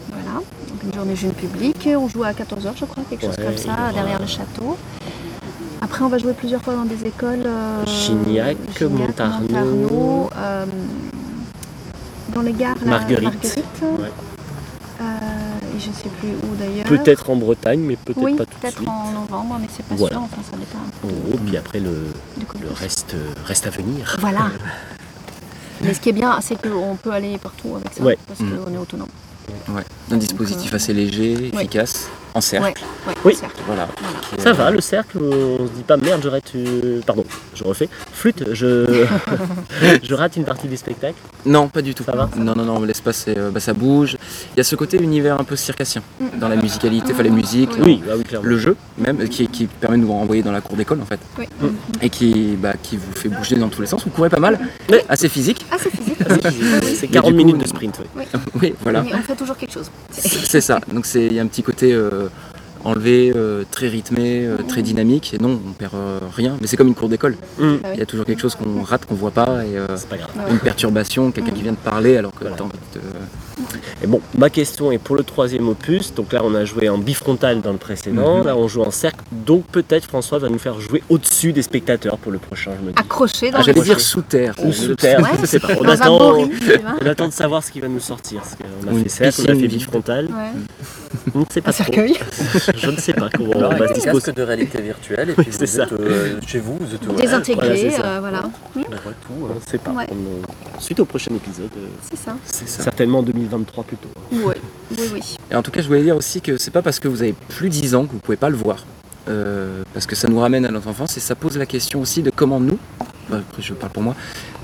[0.85, 1.89] Une journée jeune public.
[1.97, 4.77] On joue à 14h, je crois, quelque chose comme ça, aura- derrière le château.
[5.81, 7.43] Après, on va jouer plusieurs fois dans des écoles.
[7.47, 9.41] euh, Gignac, Montarno.
[9.49, 10.67] Montarno, euh,
[12.35, 12.77] dans les gares.
[12.85, 13.23] Marguerite.
[13.25, 13.83] Marguerite.
[13.83, 14.11] Ouais.
[15.01, 15.05] Euh,
[15.77, 16.87] et je ne sais plus où d'ailleurs.
[16.87, 18.89] Peut-être en Bretagne, mais peut-être Oui, pas tout de peut-être suite.
[18.89, 20.17] en novembre, mais c'est pas Voilà.
[20.17, 20.25] sûr.
[20.25, 22.07] Enfin, ça dépend En gros, puis après le,
[22.75, 23.15] reste,
[23.47, 24.17] reste à venir.
[24.21, 24.51] Voilà.
[25.81, 28.19] Mais ce qui est bien, c'est qu'on peut aller partout avec ça, Ouais.
[28.27, 28.51] parce Mm.
[28.65, 29.07] qu'on est autonome.
[29.69, 29.83] Ouais.
[30.11, 32.09] Un dispositif assez léger, efficace,
[32.39, 32.83] en cercle.
[33.07, 33.35] Ouais, ouais, Oui.
[33.35, 33.61] cercle.
[33.67, 33.89] Voilà.
[34.39, 36.53] Ça va, le cercle, on se dit pas merde, je rate.
[36.55, 37.25] euh, Pardon,
[37.55, 37.89] je refais.
[38.13, 39.05] Flûte, je,
[40.03, 41.15] je rate une partie du spectacle.
[41.45, 42.05] Non, pas du tout.
[42.05, 44.17] Ça va Non, non, non, l'espace, c'est, euh, bah, ça bouge.
[44.55, 46.03] Il y a ce côté univers un peu circassien
[46.41, 48.47] dans la musicalité, enfin les musiques, Oui, bah oui, clairement.
[48.49, 51.21] le jeu même, qui, qui permet de vous renvoyer dans la cour d'école en fait.
[51.39, 51.47] Oui.
[52.03, 54.05] Et qui, bah, qui vous fait bouger dans tous les sens.
[54.05, 54.59] Vous courez pas mal,
[54.91, 55.05] Ouais.
[55.09, 55.65] assez physique.
[55.71, 56.17] Ah, c'est physique.
[56.83, 58.01] C'est Mais 40 du coup, minutes de sprint.
[58.17, 58.25] oui.
[58.61, 59.03] Oui, voilà.
[59.03, 59.91] Mais on fait toujours quelque chose.
[60.11, 60.81] C'est ça.
[60.93, 62.28] Donc c'est- il y a un petit côté euh,
[62.85, 65.35] enlevé, euh, très rythmé, euh, très dynamique.
[65.35, 66.57] Et non, on perd euh, rien.
[66.61, 67.37] Mais c'est comme une cour d'école.
[67.59, 67.75] Mm.
[67.85, 69.65] Ah Il y a toujours quelque chose qu'on rate, qu'on voit pas.
[69.65, 70.31] Et, euh, C'est pas grave.
[70.51, 72.57] une perturbation, quelqu'un qui vient de parler alors que Voilà.
[72.57, 73.05] t'as envie de te-
[74.03, 76.15] Et bon, ma question est pour le troisième opus.
[76.15, 78.39] Donc là, on a joué en bifrontal dans le précédent.
[78.39, 78.47] Mhm.
[78.47, 79.21] Là, on joue en cercle.
[79.33, 82.93] Donc peut-être François va nous faire jouer au-dessus des spectateurs pour le prochain, je me
[82.93, 82.99] dis.
[83.01, 84.55] Accroché dans Ah, J'allais dire sous terre.
[84.65, 85.31] Ou sous terre, Ouais.
[85.41, 85.69] je sais pas.
[85.81, 86.47] On dans attend, on
[87.29, 88.41] de savoir ce qui va nous sortir.
[88.41, 90.27] Parce qu'on a fait cercle, on a fait bifrontal.
[90.27, 90.33] Ouais.
[91.35, 91.85] On ne sait pas Un trop.
[91.85, 92.15] cercueil.
[92.77, 94.33] Je ne sais pas comment Alors, on va se disposer.
[94.33, 95.85] de réalité virtuelle, et puis vous ça.
[95.85, 98.43] êtes euh, chez vous, vous êtes au Désintégré, Voilà, euh, voilà.
[98.77, 99.33] on voit tout.
[99.43, 99.55] On euh.
[99.55, 99.91] ne sait pas.
[99.93, 100.07] Ouais.
[100.11, 102.37] On- Suite au prochain épisode, euh, C'est ça.
[102.83, 104.09] Certainement en 2023 plutôt.
[104.33, 104.57] Ouais.
[104.91, 105.37] Oui, oui.
[105.51, 107.35] Et en tout cas, je voulais dire aussi que c'est pas parce que vous avez
[107.49, 108.85] plus 10 ans que vous pouvez pas le voir.
[109.29, 112.23] Euh, parce que ça nous ramène à notre enfance et ça pose la question aussi
[112.23, 112.79] de comment nous,
[113.29, 114.17] bah, après je parle pour moi,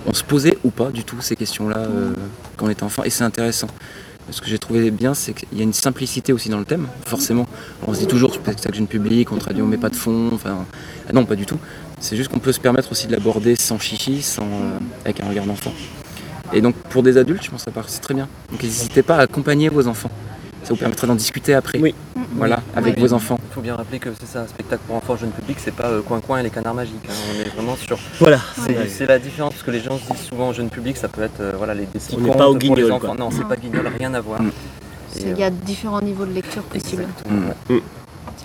[0.06, 2.12] on se posait ou pas du tout ces questions-là euh,
[2.56, 3.04] quand on était enfant.
[3.04, 3.68] Et c'est intéressant.
[4.30, 6.86] Ce que j'ai trouvé bien, c'est qu'il y a une simplicité aussi dans le thème,
[7.04, 7.46] forcément.
[7.86, 10.64] On se dit toujours spectacle jeune public, on traduit, on met pas de fond, enfin.
[11.06, 11.58] ah non, pas du tout.
[12.00, 15.28] C'est juste qu'on peut se permettre aussi de l'aborder sans chichi, sans, euh, avec un
[15.28, 15.74] regard d'enfant.
[16.52, 18.28] Et donc pour des adultes, je pense que ça part c'est très bien.
[18.50, 20.10] Donc n'hésitez pas à accompagner vos enfants.
[20.62, 21.78] Ça vous permettra d'en discuter après.
[21.78, 21.94] Oui.
[22.36, 23.38] Voilà, avec vos enfants.
[23.50, 25.88] Il faut bien rappeler que c'est ça, un spectacle pour enfants jeune public, c'est pas
[25.88, 27.06] euh, Coin Coin et les canards magiques.
[27.08, 27.12] hein.
[27.36, 27.98] On est vraiment sur.
[28.18, 28.40] Voilà.
[28.88, 31.40] C'est la différence, parce que les gens se disent souvent jeune public, ça peut être
[31.40, 33.14] euh, voilà, les des On n'est pas au Guignol, quoi.
[33.14, 34.42] Non, c'est pas guignol, rien à voir.
[34.42, 34.50] Mm.
[35.20, 37.06] Il y a différents niveaux de lecture possibles.
[37.28, 37.74] Mm.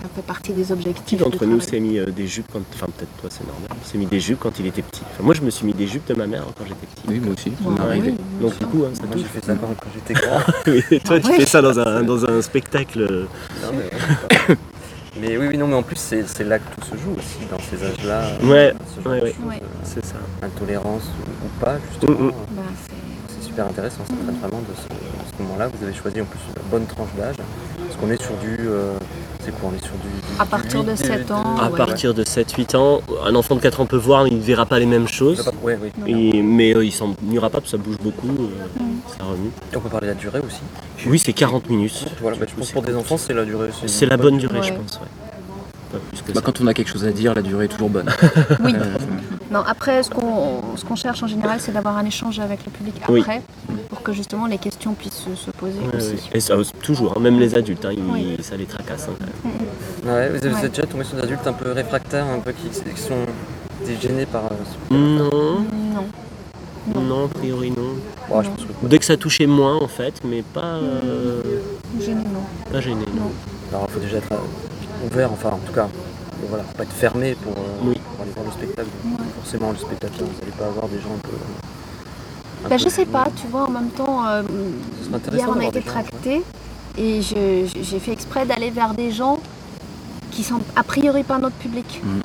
[0.02, 1.04] Ça fait partie des objectifs.
[1.06, 2.60] Qui d'entre nous s'est mis euh, des jupes quand.
[2.74, 3.68] Enfin, peut-être toi, c'est normal.
[3.84, 5.02] S'est mis des jupes quand il était petit.
[5.12, 7.04] Enfin, moi, je me suis mis des jupes de ma mère quand j'étais petit.
[7.08, 8.10] Oui, moi aussi, ça Ouais, arrivé.
[8.12, 10.40] oui, Donc, du coup, hein, ça Moi j'ai fait ça quand, j'étais grand.
[10.66, 11.36] Oui, toi, tu Ouais.
[11.40, 13.26] fais ça dans un, dans un spectacle.
[13.62, 14.56] Non, mais, ouais,
[15.20, 17.38] mais oui, oui, non, mais en plus c'est c'est là que tout se joue aussi,
[17.50, 18.22] dans ces âges-là.
[18.42, 19.32] Ouais, ce genre ouais, de ouais.
[19.32, 19.60] choses, Ouais.
[19.62, 20.16] euh, C'est ça.
[20.42, 22.12] intolérance ou, ou pas, justement.
[22.18, 22.28] Mm, mm.
[22.28, 25.68] euh, Bah, c'est- super intéressant, ça traite vraiment de ce, de ce moment-là.
[25.68, 27.36] Vous avez choisi en plus une bonne tranche d'âge.
[27.36, 28.56] Parce qu'on est sur du.
[28.60, 28.94] euh,
[29.44, 30.08] c'est quoi On est sur du.
[30.08, 31.76] du- À du partir de huit, 7 ans, À ouais.
[31.76, 34.78] partir de 7-8 ans, un enfant de 4 ans peut voir, il ne verra pas
[34.78, 35.50] les mêmes choses.
[35.62, 35.90] Ouais, oui.
[36.06, 38.80] Et- mais euh, il s'en ira pas parce que ça bouge beaucoup, euh,
[39.18, 39.50] ça remue.
[39.72, 40.60] Et on peut parler de la durée aussi.
[41.06, 42.06] Oui, c'est 40 minutes.
[42.20, 43.70] Voilà, bah, je pense que pour des enfants, c'est la durée.
[43.86, 44.94] C'est la bonne durée, je pense.
[45.00, 45.08] Ouais.
[45.92, 46.40] Pas plus que Bah, ça.
[46.42, 48.08] quand on a quelque chose à dire, la durée est toujours bonne.
[48.64, 48.74] Oui.
[48.76, 48.84] Euh,
[49.50, 50.19] Non, après, ce qu'on
[50.80, 53.20] ce qu'on cherche en général, c'est d'avoir un échange avec le public Oui.
[53.20, 53.42] après,
[53.88, 56.28] pour que justement les questions puissent se, se poser Ouais, aussi.
[56.32, 58.36] Et ça, toujours, hein, même les adultes, hein, ils- Oui.
[58.42, 59.08] ça les tracasse.
[59.08, 60.14] hein, quand même.
[60.16, 60.64] Ouais, vous, avez, vous Ouais.
[60.66, 63.26] êtes déjà tombé sur des adultes un peu réfractaires, un peu qui, qui sont
[64.00, 64.44] gênés par.
[64.46, 64.48] euh,
[64.88, 66.06] ce- Non, Non.
[66.94, 67.00] Non.
[67.02, 67.94] non, a priori non.
[68.28, 68.86] Je pense que.
[68.86, 71.42] Dès que ça touchait moins en fait, mais pas, euh,
[72.00, 72.72] Gêné, non.
[72.72, 73.04] pas gêné.
[73.14, 73.30] non.
[73.70, 75.88] Alors, il faut déjà être euh, ouvert, enfin, en tout cas.
[76.48, 77.94] Voilà, faut pas être fermé pour, euh, Oui.
[78.14, 78.88] pour aller voir le spectacle.
[79.42, 81.36] Forcément, le spectateur, vous n'allez pas avoir des gens un peu.
[81.36, 84.42] un Bah, peu je sais pas, tu vois, en même temps, euh,
[85.32, 86.42] hier on a été tracté
[86.98, 89.38] et j'ai fait exprès d'aller vers des gens
[90.30, 92.00] qui sont a priori pas notre public.
[92.02, 92.20] Mhm.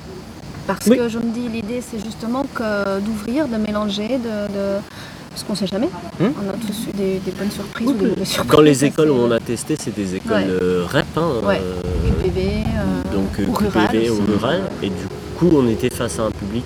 [0.66, 0.96] Parce Oui.
[0.98, 4.52] que je me dis, l'idée c'est justement que d'ouvrir, de mélanger, de.
[4.52, 4.80] de-
[5.30, 5.90] Parce qu'on sait jamais.
[6.18, 6.32] Mhm.
[6.46, 8.50] On a tous eu des, des bonnes surprises Oui, ou des surprises.
[8.56, 10.46] Dans les écoles où on a testé, c'est des écoles Ouais.
[10.48, 11.60] euh, REP, hein, Ouais.
[11.60, 12.22] euh, euh,
[13.12, 14.22] donc euh, ou rural ou aussi.
[14.32, 15.06] rural, et du
[15.38, 16.64] coup on était face à un public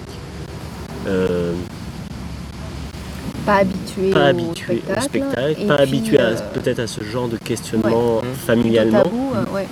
[1.07, 1.53] euh,
[3.47, 7.03] pas habitué, pas au, habitué spectacle, au spectacle, pas puis, habitué euh, peut-être à ce
[7.03, 8.25] genre de questionnement Ouais.
[8.47, 9.03] familialement.
[9.03, 9.67] tabou, euh, ouais.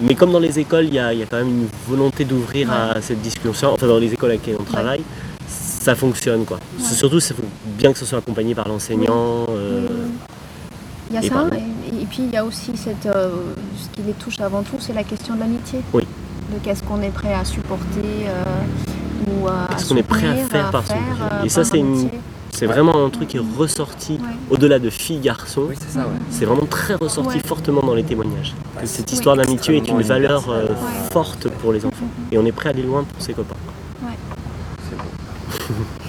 [0.00, 2.24] Mais comme dans les écoles, il y a, il y a quand même une volonté
[2.24, 5.02] d'ouvrir à cette discussion, enfin dans les écoles avec lesquelles on travaille,
[5.46, 6.58] ça fonctionne quoi.
[6.80, 7.34] Surtout, c'est
[7.78, 9.46] bien que ce soit accompagné par l'enseignant.
[9.50, 9.86] euh,
[11.10, 11.60] Il y a ça, et,
[12.02, 13.30] et puis il y a aussi cette, euh,
[13.78, 15.80] ce qui les touche avant tout, c'est la question de l'amitié.
[15.92, 16.02] Oui.
[16.52, 18.44] De qu'est-ce qu'on est prêt à supporter euh,
[19.30, 21.22] ou à Qu'est-ce qu'on est prêt à faire par son projet.
[21.32, 22.10] euh, Et ça, c'est une-.
[22.54, 24.28] C'est vraiment un truc qui est ressorti Ouais.
[24.50, 25.62] au-delà de filles-garçons.
[25.70, 26.18] Oui, c'est ça, ouais.
[26.30, 27.42] C'est vraiment très ressorti Ouais.
[27.46, 28.54] fortement dans les témoignages.
[28.78, 29.14] Que cette Oui.
[29.14, 30.66] histoire d'amitié est une valeur euh,
[31.10, 32.06] forte pour les enfants.
[32.30, 33.54] Et on est prêt à aller loin pour ses copains.
[34.90, 35.74] C'est beau.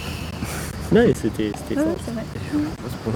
[0.94, 1.96] Ouais, c'était c'était Ouais, fort.
[2.04, 2.22] c'est vrai.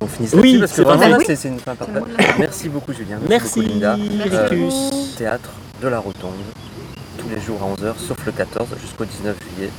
[0.01, 1.11] On en finisse Oui, là-dessus, parce que c'est vraiment parfait.
[1.13, 1.25] là, Oui.
[1.27, 2.03] c'est c'est une fin parfaite.
[2.39, 3.19] Merci beaucoup, Julien.
[3.29, 3.95] Merci, beaucoup, Linda.
[3.95, 5.15] Ricus.
[5.17, 5.51] Théâtre
[5.83, 6.33] de la Rotonde,
[7.19, 9.71] tous les jours à 11h, sauf le 14 jusqu'au 19 juillet.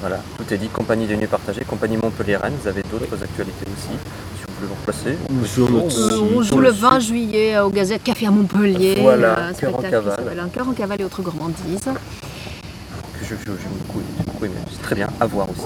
[0.00, 0.68] Voilà, tout est dit.
[0.68, 2.54] Compagnie de nuit partagée, compagnie Montpellier-Rennes.
[2.60, 5.16] Vous avez d'autres actualités aussi, si vous voulez vous replacer.
[5.30, 6.22] Ou sur notre Euh, site.
[6.36, 8.98] on joue le 20 juillet euh, au Gazette Café à Montpellier.
[9.00, 10.16] Voilà, euh, un Cœur en spectacle qui cavale.
[10.24, 11.80] s'appelle Un cœur en cavale et autres gourmandises.
[11.84, 14.54] Que je- je- j'aime beaucoup, j'ai beaucoup aimé.
[14.70, 15.62] C'est très bien à voir aussi.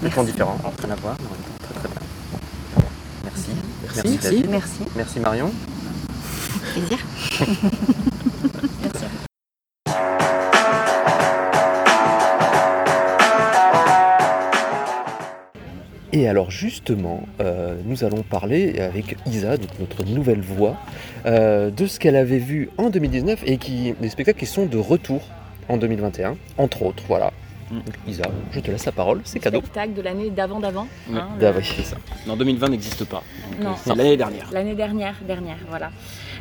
[0.00, 1.16] Complètement différent, rien à voir,
[1.62, 2.00] très très bien.
[3.24, 3.50] Merci.
[3.82, 4.00] Merci.
[4.02, 4.50] Merci, David.
[4.50, 4.80] Merci.
[4.96, 5.52] Merci Marion.
[6.72, 6.98] Plaisir.
[8.82, 9.04] Merci.
[16.12, 20.76] Et alors justement, euh, nous allons parler avec Isa, donc notre nouvelle voix,
[21.26, 24.76] euh, de ce qu'elle avait vu en 2019 et qui des spectacles qui sont de
[24.76, 25.22] retour
[25.68, 27.04] en 2021, entre autres.
[27.06, 27.32] Voilà.
[28.06, 29.58] Isa, je te laisse la parole, c'est cadeau.
[29.58, 30.86] Spectacle de l'année d'avant d'avant.
[31.08, 31.64] Ouais, hein, bah le- oui.
[31.76, 31.96] C'est ça.
[32.28, 33.22] En 2020 n'existe pas.
[33.50, 33.70] Donc, Non.
[33.70, 34.48] euh, C'est l'année dernière.
[34.52, 35.90] L'année dernière, dernière, voilà.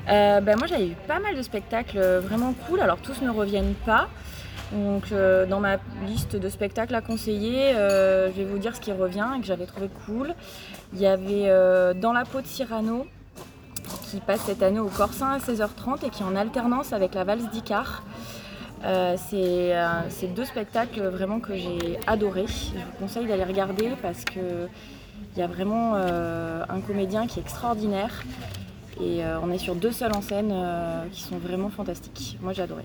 [0.09, 2.79] Euh, ben moi j'avais eu pas mal de spectacles euh, vraiment cool.
[2.79, 4.07] Alors tous ne reviennent pas.
[4.71, 8.81] Donc euh, dans ma liste de spectacles à conseiller, euh, je vais vous dire ce
[8.81, 10.33] qui revient et que j'avais trouvé cool.
[10.93, 13.05] Il y avait euh, Dans la peau de Cyrano
[14.09, 17.23] qui passe cette année au Corsin à 16h30 et qui est en alternance avec la
[17.23, 18.01] valse d'Icar.
[18.85, 22.47] Euh, c'est euh, c'est deux spectacles vraiment que j'ai adorés.
[22.47, 24.67] Je vous conseille d'aller regarder parce que
[25.35, 28.23] il y a vraiment euh, un comédien qui est extraordinaire
[29.01, 30.53] et on est sur deux seuls en scène
[31.13, 32.37] qui sont vraiment fantastiques.
[32.41, 32.83] Moi j'ai adoré.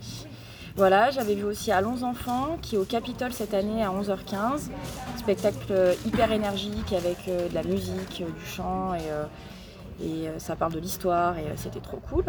[0.76, 4.68] Voilà, j'avais vu aussi Allons enfants qui est au Capitole cette année à 11h15.
[5.16, 11.36] Spectacle hyper énergique avec de la musique, du chant et, et ça parle de l'histoire
[11.36, 12.26] et c'était trop cool.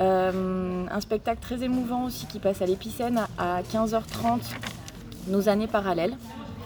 [0.00, 4.40] Euh, un spectacle très émouvant aussi qui passe à l'Épicène à 15h30,
[5.28, 6.16] Nos années parallèles,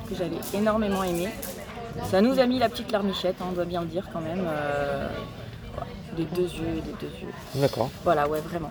[0.08, 1.28] que j'avais énormément aimé.
[2.10, 4.44] Ça nous a mis la petite larmichette, hein, on doit bien le dire quand même.
[4.46, 5.08] euh,
[6.16, 7.32] des deux yeux, des deux yeux.
[7.54, 7.90] D'accord.
[8.02, 8.70] Voilà, ouais, vraiment.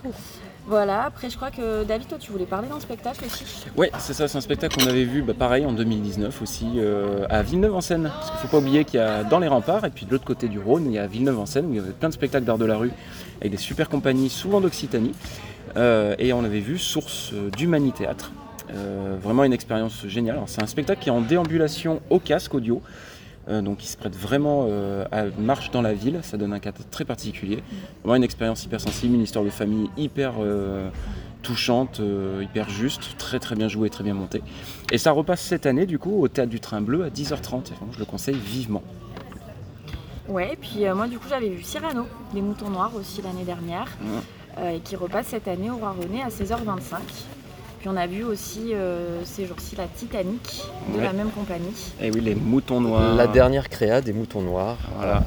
[0.66, 3.42] Voilà, après je crois que David, toi tu voulais parler d'un spectacle aussi
[3.74, 7.24] Ouais, c'est ça, c'est un spectacle qu'on avait vu bah, pareil en 2019 aussi euh,
[7.30, 8.10] à Villeneuve-en-Seine.
[8.14, 10.26] Parce qu'il faut pas oublier qu'il y a dans les remparts et puis de l'autre
[10.26, 12.58] côté du Rhône, il y a Villeneuve-en-Seine où il y avait plein de spectacles d'art
[12.58, 12.92] de la rue
[13.40, 15.12] avec des super compagnies, souvent d'Occitanie.
[15.76, 18.32] Euh, et on avait vu Source d'Humanité Théâtre.
[18.74, 20.40] Euh, vraiment une expérience géniale.
[20.46, 22.82] C'est un spectacle qui est en déambulation au casque audio.
[23.48, 24.68] euh, donc il se prête vraiment
[25.10, 27.62] à marche dans la ville, ça donne un cadre très particulier.
[28.02, 30.34] Vraiment une expérience hyper sensible, une histoire de famille hyper
[31.42, 32.02] touchante,
[32.42, 34.42] hyper juste, très très bien jouée, très bien montée.
[34.92, 37.72] Et ça repasse cette année du coup au Théâtre du Train Bleu à 10h30.
[37.72, 38.82] Et vraiment, je le conseille vivement.
[40.28, 43.44] Ouais, et puis euh, moi du coup j'avais vu Cyrano, des moutons noirs aussi l'année
[43.44, 44.20] dernière, Ouais.
[44.58, 46.96] euh, et qui repasse cette année au Roi René à 16h25.
[47.80, 50.62] Puis on a vu aussi euh, ces jours-ci la Titanic
[50.92, 51.04] de Ouais.
[51.04, 51.72] la même compagnie.
[52.02, 53.14] Et oui, les moutons noirs.
[53.14, 54.76] La dernière créa des moutons noirs.
[54.96, 55.22] Voilà.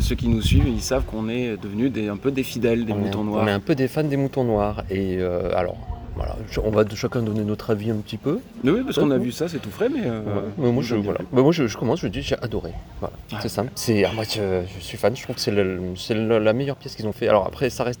[0.00, 2.92] Ceux qui nous suivent, ils savent qu'on est devenus des, un peu des fidèles des
[2.92, 3.48] on, est, moutons on noirs.
[3.48, 4.84] est un peu des fans des moutons noirs.
[4.90, 5.76] Et euh, alors,
[6.16, 8.40] voilà, on va de chacun donner notre avis un petit peu.
[8.64, 10.00] Oui, parce qu'on a vu ça, c'est tout frais, mais.
[10.04, 10.42] euh, Ouais.
[10.58, 11.10] Mais moi, je, j'aime bien.
[11.12, 11.24] voilà.
[11.32, 12.70] Mais moi je, je commence, je dis j'ai adoré.
[13.00, 13.14] Voilà.
[13.42, 13.70] C'est simple.
[13.74, 16.52] C'est, ah, moi, je, je suis fan, je trouve que c'est, le- c'est le- la
[16.54, 17.28] meilleure pièce qu'ils ont fait.
[17.28, 18.00] Alors après, ça reste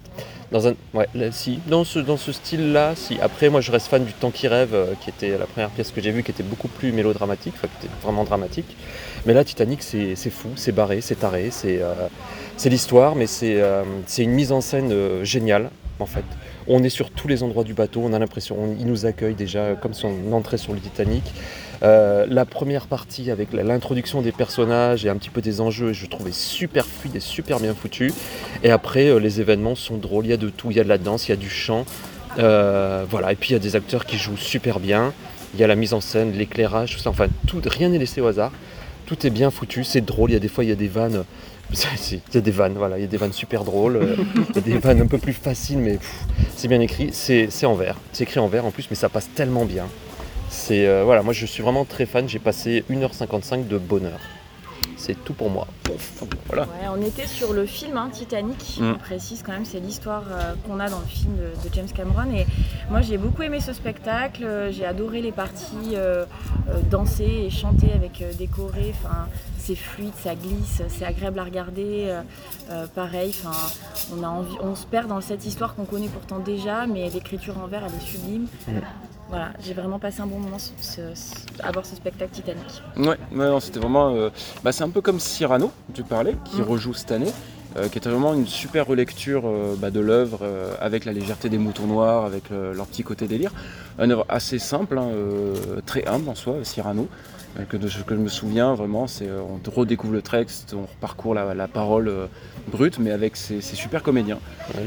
[0.50, 0.74] dans un.
[0.94, 1.58] Ouais, là, si.
[1.66, 3.18] Dans ce, dans ce style-là, si.
[3.20, 5.90] Après, moi je reste fan du Temps qui rêve, euh, qui était la première pièce
[5.90, 8.76] que j'ai vue, qui était beaucoup plus mélodramatique, enfin, qui était vraiment dramatique.
[9.26, 11.92] Mais là, Titanic, c'est, c'est fou, c'est barré, c'est taré, c'est, euh,
[12.56, 13.60] c'est l'histoire, mais c'est,
[14.06, 16.24] c'est une mise en scène géniale, en fait.
[16.68, 19.34] On est sur tous les endroits du bateau, on a l'impression, on- il nous accueille
[19.34, 21.22] déjà comme son entrée sur le Titanic.
[21.82, 26.06] Euh, la première partie avec l'introduction des personnages et un petit peu des enjeux, je
[26.06, 28.12] trouvais super fluide et super bien foutu.
[28.64, 30.84] Et après, euh, les événements sont drôles, il y a de tout, il y a
[30.84, 31.84] de la danse, il y a du chant.
[32.38, 35.12] Euh, voilà, et puis il y a des acteurs qui jouent super bien.
[35.54, 37.10] Il y a la mise en scène, l'éclairage, tout ça.
[37.10, 38.52] Enfin, tout, rien n'est laissé au hasard.
[39.06, 40.30] Tout est bien foutu, c'est drôle.
[40.30, 41.24] Il y a des fois, il y a des vannes.
[41.72, 43.96] Il y a des vannes, voilà, il y a des vannes super drôles.
[43.96, 44.16] euh,
[44.50, 45.98] Il y a des vannes un peu plus faciles, mais
[46.56, 47.10] c'est bien écrit.
[47.12, 49.86] C'est en vert, c'est écrit en vert en plus, mais ça passe tellement bien.
[50.48, 52.28] C'est euh, voilà, moi je suis vraiment très fan.
[52.28, 54.18] J'ai passé 1h55 de bonheur.
[54.98, 55.66] C'est tout pour moi.
[56.46, 56.62] Voilà.
[56.62, 58.92] Ouais, on était sur le film hein, Titanic, Mm.
[58.92, 61.88] on précise quand même, c'est l'histoire euh, qu'on a dans le film de, de James
[61.94, 62.32] Cameron.
[62.34, 62.46] Et
[62.90, 66.24] moi j'ai beaucoup aimé ce spectacle, j'ai adoré les parties euh,
[66.90, 68.48] danser et chanter avec des.
[68.90, 69.28] Enfin,
[69.66, 72.04] c'est fluide, ça glisse, c'est agréable à regarder.
[72.06, 72.22] euh,
[72.70, 73.34] euh, pareil,
[74.16, 77.54] on, a envie, on se perd dans cette histoire qu'on connaît pourtant déjà, mais l'écriture
[77.62, 78.46] en vert elle est sublime.
[78.68, 78.72] Mm.
[79.28, 82.82] Voilà, j'ai vraiment passé un bon moment ce- ce- ce- à voir ce spectacle Titanic.
[82.96, 83.16] Ouais,
[83.60, 84.14] c'était vraiment.
[84.14, 84.30] euh,
[84.62, 86.64] bah, c'est un peu comme Cyrano, tu parlais, qui Mm.
[86.64, 87.32] rejoue cette année,
[87.76, 91.48] euh, qui était vraiment une super relecture euh, bah, de l'œuvre euh, avec la légèreté
[91.48, 93.52] des moutons noirs, avec leur petit côté délire.
[93.98, 95.08] Une œuvre assez simple, hein,
[95.86, 97.08] très humble en soi, Cyrano.
[97.58, 100.74] Euh, Que, de ce que je me souviens vraiment, c'est euh, on redécouvre le texte,
[100.76, 102.26] on reparcourt la, la parole euh,
[102.68, 104.38] brute, mais avec ces, ces super comédiens.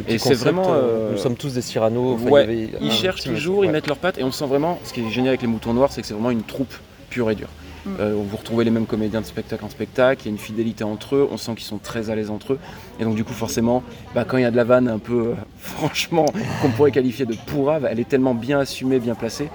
[0.08, 2.14] Et c'est vraiment, euh, Nous sommes tous des Cyrano.
[2.14, 3.68] enfin, ouais, il y avait Ils cherchent toujours, ouais.
[3.68, 5.74] ils mettent leurs pattes, et on sent vraiment, ce qui est génial avec les moutons
[5.74, 6.74] noirs, c'est que c'est vraiment une troupe
[7.10, 7.50] pure et dure.
[7.86, 7.90] Mm.
[8.00, 10.84] Euh, vous retrouvez les mêmes comédiens de spectacle en spectacle, il y a une fidélité
[10.84, 12.60] entre eux, on sent qu'ils sont très à l'aise entre eux.
[13.00, 15.30] Et donc du coup forcément, bah, quand il y a de la vanne un peu,
[15.30, 16.26] euh, franchement,
[16.62, 19.50] qu'on pourrait qualifier de pourrave, elle est tellement bien assumée, bien placée,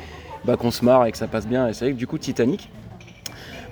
[0.44, 1.68] bah, qu'on se marre et que ça passe bien.
[1.68, 2.70] Et c'est vrai que du coup Titanic,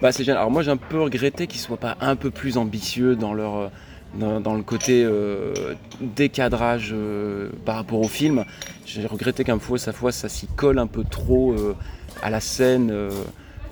[0.03, 0.39] bah, c'est génial.
[0.39, 3.57] Alors moi j'ai un peu regretté qu'ils soient pas un peu plus ambitieux dans leur...
[3.57, 3.69] euh,
[4.15, 5.55] dans, le côté euh,
[6.01, 8.45] décadrage euh, par rapport au film.
[8.85, 11.75] J'ai regretté qu'un fois, sa fois, ça s'y colle un peu trop euh,
[12.23, 12.93] à la scène.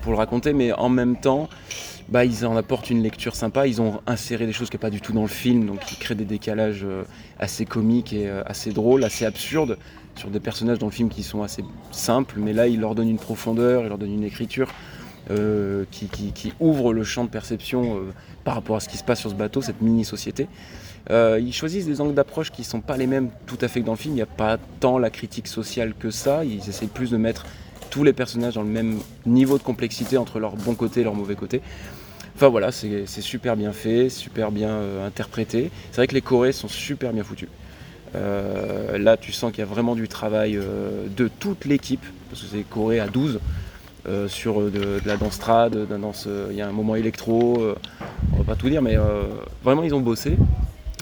[0.01, 1.47] pour le raconter, mais en même temps,
[2.09, 3.67] bah, ils en apportent une lecture sympa.
[3.67, 5.97] Ils ont inséré des choses qui n'est pas du tout dans le film, donc ils
[5.97, 6.85] créent des décalages
[7.39, 9.77] assez comiques et assez drôles, assez absurdes
[10.15, 13.09] sur des personnages dans le film qui sont assez simples, mais là, ils leur donnent
[13.09, 14.67] une profondeur, ils leur donnent une écriture
[15.29, 18.11] euh, qui, ouvre le champ de perception euh,
[18.43, 20.47] par rapport à ce qui se passe sur ce bateau, cette mini-société.
[21.11, 23.81] Euh, ils choisissent des angles d'approche qui ne sont pas les mêmes tout à fait
[23.81, 24.15] que dans le film.
[24.15, 26.43] Il n'y a pas tant la critique sociale que ça.
[26.43, 27.45] Ils essayent plus de mettre
[27.91, 31.13] tous les personnages dans le même niveau de complexité entre leur bon côté et leur
[31.13, 31.61] mauvais côté.
[32.35, 35.69] Enfin voilà, c'est super bien fait, super bien interprété.
[35.91, 37.49] C'est vrai que les chorés sont super bien foutus.
[38.13, 40.57] Là, tu sens qu'il y a vraiment du travail
[41.15, 43.39] de toute l'équipe, parce que c'est choré à 12,
[44.07, 46.67] euh, sur euh, de, de la danse trad, de la danse, euh, il y a
[46.67, 47.61] un moment électro,
[48.33, 48.97] on va pas tout dire, mais
[49.63, 50.37] vraiment ils ont bossé.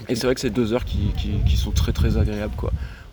[0.08, 2.54] Et c'est vrai que c'est deux heures qui, qui- qui sont très très agréables.
[2.56, 2.72] Quoi.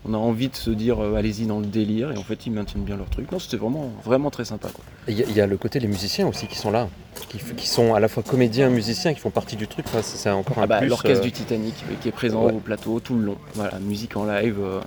[0.10, 2.84] On a envie de se dire allez-y dans le délire, et en fait ils maintiennent
[2.84, 3.32] bien leur truc.
[3.32, 4.70] Non, c'était vraiment, vraiment très sympa.
[4.74, 4.84] Quoi.
[5.08, 6.88] Il y, a- il y a le côté les musiciens aussi qui sont là,
[7.30, 9.86] qui, sont à la fois comédiens, musiciens, qui font partie du truc.
[9.88, 10.88] Enfin, c'est encore un Ah bah, plus.
[10.88, 12.54] L'orchestre du Titanic qui est présent ouais.
[12.54, 13.38] au plateau tout le long.
[13.56, 14.80] Voilà, musique en live, euh,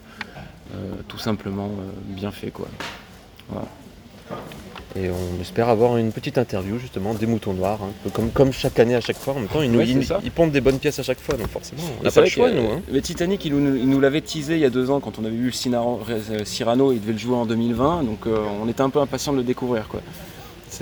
[1.08, 2.50] tout simplement euh, bien fait.
[2.50, 2.66] quoi.
[5.00, 8.78] Et on espère avoir une petite interview justement des moutons noirs, hein, comme, comme chaque
[8.78, 9.34] année à chaque fois.
[9.34, 11.36] En même temps, ils nous Ouais, ils, ils pondent des bonnes pièces à chaque fois,
[11.36, 12.62] donc forcément, on n'a pas le choix, nous.
[12.62, 12.82] euh, hein.
[12.92, 15.46] Le Titanic, il nous, l'avait teasé il y a deux ans quand on avait vu
[15.46, 18.90] le Cyrano, euh, Cyrano, il devait le jouer en 2020, donc euh, on était un
[18.90, 19.88] peu impatient de le découvrir.
[19.88, 20.00] Quoi.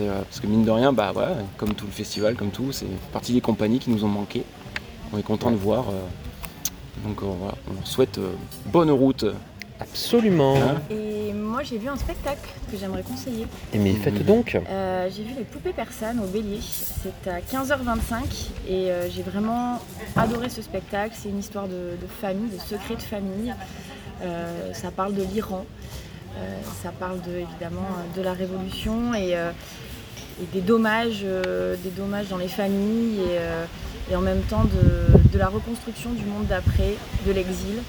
[0.00, 2.86] Euh, parce que mine de rien, bah, voilà, comme tout le festival, comme tout, c'est
[3.12, 4.42] partie des compagnies qui nous ont manqué.
[5.12, 5.86] On est content de voir.
[5.90, 8.32] euh, donc euh, voilà, on leur souhaite euh,
[8.66, 9.24] bonne route.
[9.80, 10.56] Absolument.
[10.56, 13.46] Hein Et moi j'ai vu un spectacle que j'aimerais conseiller.
[13.72, 14.54] Et mais faites donc.
[14.56, 16.60] Euh, j'ai vu les poupées persanes au Bélier.
[16.62, 19.80] C'est à 15h25 et euh, j'ai vraiment
[20.16, 21.14] adoré ce spectacle.
[21.16, 23.54] C'est une histoire de, de famille, de secrets de famille.
[24.22, 25.64] Euh, ça parle de l'Iran.
[26.36, 29.50] Euh, ça parle de, évidemment de la révolution et, euh,
[30.40, 33.64] et des dommages, euh, des dommages dans les familles et, euh,
[34.10, 36.94] et en même temps de, de la reconstruction du monde d'après,
[37.26, 37.82] de l'exil.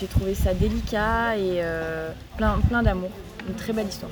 [0.00, 3.10] J'ai trouvé ça délicat et euh, plein, plein d'amour.
[3.48, 4.10] Une très belle histoire.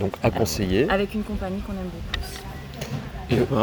[0.00, 0.88] Donc à conseiller.
[0.90, 3.56] Avec une compagnie qu'on aime beaucoup.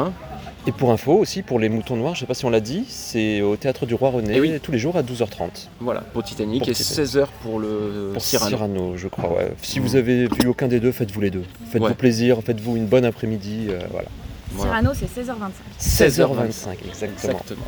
[0.65, 2.59] Et Et pour info aussi, pour les moutons noirs, je sais pas si on l'a
[2.61, 4.59] dit, c'est au théâtre du Roi René Eh oui.
[4.61, 5.67] tous les jours à 12h30.
[5.79, 7.09] voilà, pour Titanic Pour et Titanic.
[7.09, 8.49] 16h pour le Pour Cyrano.
[8.49, 9.31] Cyrano, je crois.
[9.37, 9.51] ouais.
[9.61, 11.43] Si vous avez vu aucun des deux, faites-vous les deux.
[11.71, 11.93] Faites-vous Ouais.
[11.93, 13.67] plaisir, faites-vous une bonne après-midi.
[13.69, 14.07] euh, voilà.
[14.53, 14.71] Voilà.
[14.79, 15.79] Cyrano, c'est 16h25.
[15.79, 17.13] 16h25, exactement.
[17.13, 17.65] Exactement.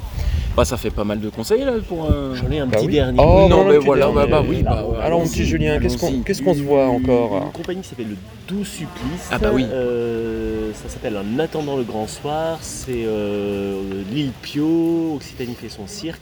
[0.56, 2.06] Bah, ça fait pas mal de conseils là pour.
[2.10, 2.94] euh, J'en ai un Bah petit oui.
[2.94, 3.20] dernier.
[3.22, 5.98] Oh, non, bah, mais voilà, bah, bah oui, bah, ouais, Alors, mon petit Julien, qu'est-ce
[5.98, 6.24] qu'on allons-y.
[6.24, 9.30] qu'est-ce qu'on se voit encore Une compagnie qui s'appelle le Doux Supplice.
[9.32, 9.66] Ah bah oui.
[9.72, 12.58] Euh, ça s'appelle En attendant le grand soir.
[12.62, 16.22] C'est euh, l'île Pio, Occitanie fait son cirque.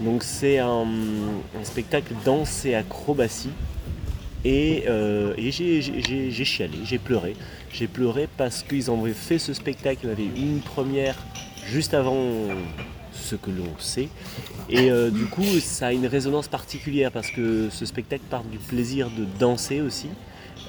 [0.00, 0.86] Donc c'est un,
[1.60, 3.50] un spectacle danse et acrobatie.
[4.44, 7.34] Et, euh, et j'ai chialé, j'ai pleuré.
[7.72, 11.16] J'ai pleuré parce qu'ils avaient fait ce spectacle, il y en avait eu une première
[11.66, 12.16] juste avant
[13.18, 14.08] ce que l'on sait.
[14.70, 18.58] Et euh, du coup, ça a une résonance particulière parce que ce spectacle part du
[18.58, 20.08] plaisir de danser aussi,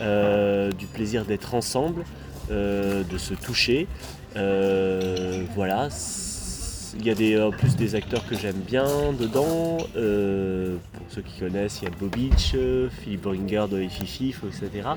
[0.02, 2.04] euh, du plaisir d'être ensemble,
[2.52, 3.88] euh, de se toucher.
[4.36, 5.90] Voilà.
[6.98, 9.78] Il y a en plus des acteurs que j'aime bien dedans.
[9.78, 12.56] Pour ceux qui connaissent, il y a Bobich,
[13.02, 14.90] Philippe Bringer de Fifif, etc.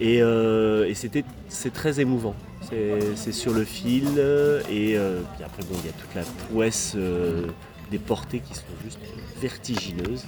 [0.00, 2.34] Et, euh, et c'était, c'est très émouvant.
[2.68, 4.04] C'est, c'est sur le fil.
[4.18, 7.46] euh, Et euh, puis après, bon, il y a toute la prouesse euh,
[7.90, 8.98] des portées qui sont juste
[9.40, 10.24] vertigineuses.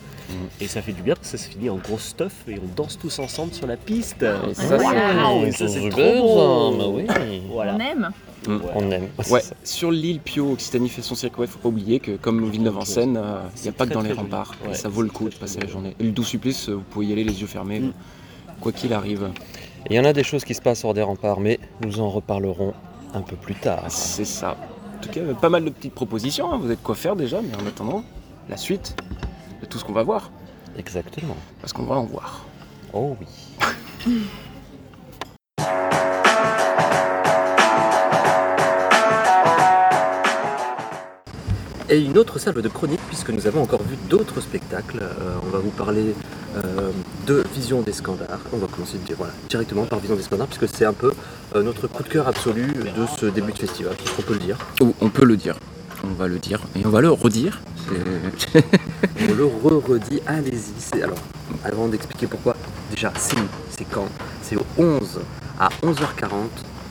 [0.60, 2.68] Et ça fait du bien parce que ça se finit en gros stuff et on
[2.76, 4.22] danse tous ensemble sur la piste.
[4.22, 6.72] Et ça, c'est- et ça, c'est trop beau.
[6.72, 6.84] ça, bah
[7.20, 7.42] oui.
[7.50, 7.74] Voilà.
[7.74, 8.10] On aime.
[8.46, 8.52] Mm.
[8.56, 8.60] Ouais.
[8.76, 9.08] On aime.
[9.30, 13.20] Ouais, sur l'île Pio, Occitanie fait son cirque, il faut pas oublier que comme Villeneuve-en-Seine,
[13.56, 14.54] il n'y a pas que dans les remparts.
[14.66, 15.94] Ouais, ça vaut le c'est coup de passer la journée.
[15.98, 17.92] Et le doux supplice, vous pouvez y aller les yeux fermés, Mm.
[18.60, 19.30] Quoi qu'il arrive.
[19.88, 22.10] Il y en a des choses qui se passent hors des remparts, mais nous en
[22.10, 22.74] reparlerons
[23.14, 23.84] un peu plus tard.
[23.88, 24.56] C'est ça.
[24.96, 26.58] En tout cas, pas mal de petites propositions, hein.
[26.58, 28.04] vous avez de quoi faire déjà, mais en attendant,
[28.48, 28.94] la suite
[29.60, 30.30] de tout ce qu'on va voir,
[30.76, 31.36] Exactement.
[31.60, 32.44] parce qu'on va en voir.
[32.92, 33.26] Oh oui.
[41.90, 45.00] Et une autre salve de chronique, puisque nous avons encore vu d'autres spectacles.
[45.02, 46.14] Euh, on va vous parler
[46.56, 46.92] euh,
[47.30, 48.40] de Vision des Scandars.
[48.52, 51.12] On va commencer voilà, directement par Vision des Scandars, puisque c'est un peu
[51.54, 54.56] euh, notre coup de cœur absolu de ce début de festival, on peut le dire.
[54.80, 55.54] Oh, on peut le dire.
[56.02, 56.60] On va le dire.
[56.76, 57.60] Et on va le redire.
[59.28, 60.72] On le re-redit, allez-y.
[60.80, 61.18] C'est- Alors,
[61.64, 62.56] avant d'expliquer pourquoi,
[62.90, 63.42] déjà, c'est où
[63.76, 64.08] C'est quand?
[64.42, 65.20] C'est au 11
[65.58, 66.30] à 11h40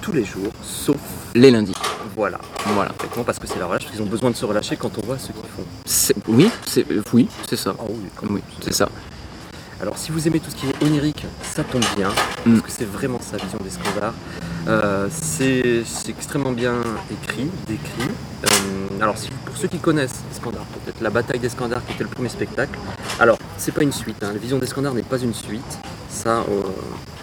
[0.02, 0.96] tous les jours, sauf
[1.36, 1.74] Les lundis.
[2.16, 2.40] voilà.
[2.76, 2.92] Voilà.
[2.98, 5.06] Effectivement, parce que c'est la relâche, parce qu'ils ont besoin de se relâcher quand on
[5.06, 6.16] voit ce qu'ils font.
[6.28, 7.76] Oui, c'est oui, c'est ça.
[7.90, 8.88] Oui, quand Oui, c'est ça.
[9.82, 12.10] Alors, si vous aimez tout ce qui est onirique, ça tombe bien,
[12.46, 12.60] Mm.
[12.60, 14.12] parce que c'est vraiment sa vision des scandales.
[14.68, 16.74] Euh, c'est extrêmement bien
[17.12, 18.10] écrit, décrit.
[18.44, 22.10] Euh, alors si- pour ceux qui connaissent Escandar, peut-être la bataille d'Escandar qui était le
[22.10, 22.78] premier spectacle.
[23.20, 24.32] Alors c'est pas une suite, hein.
[24.34, 26.62] la vision d'Escandar n'est pas une suite, ça euh,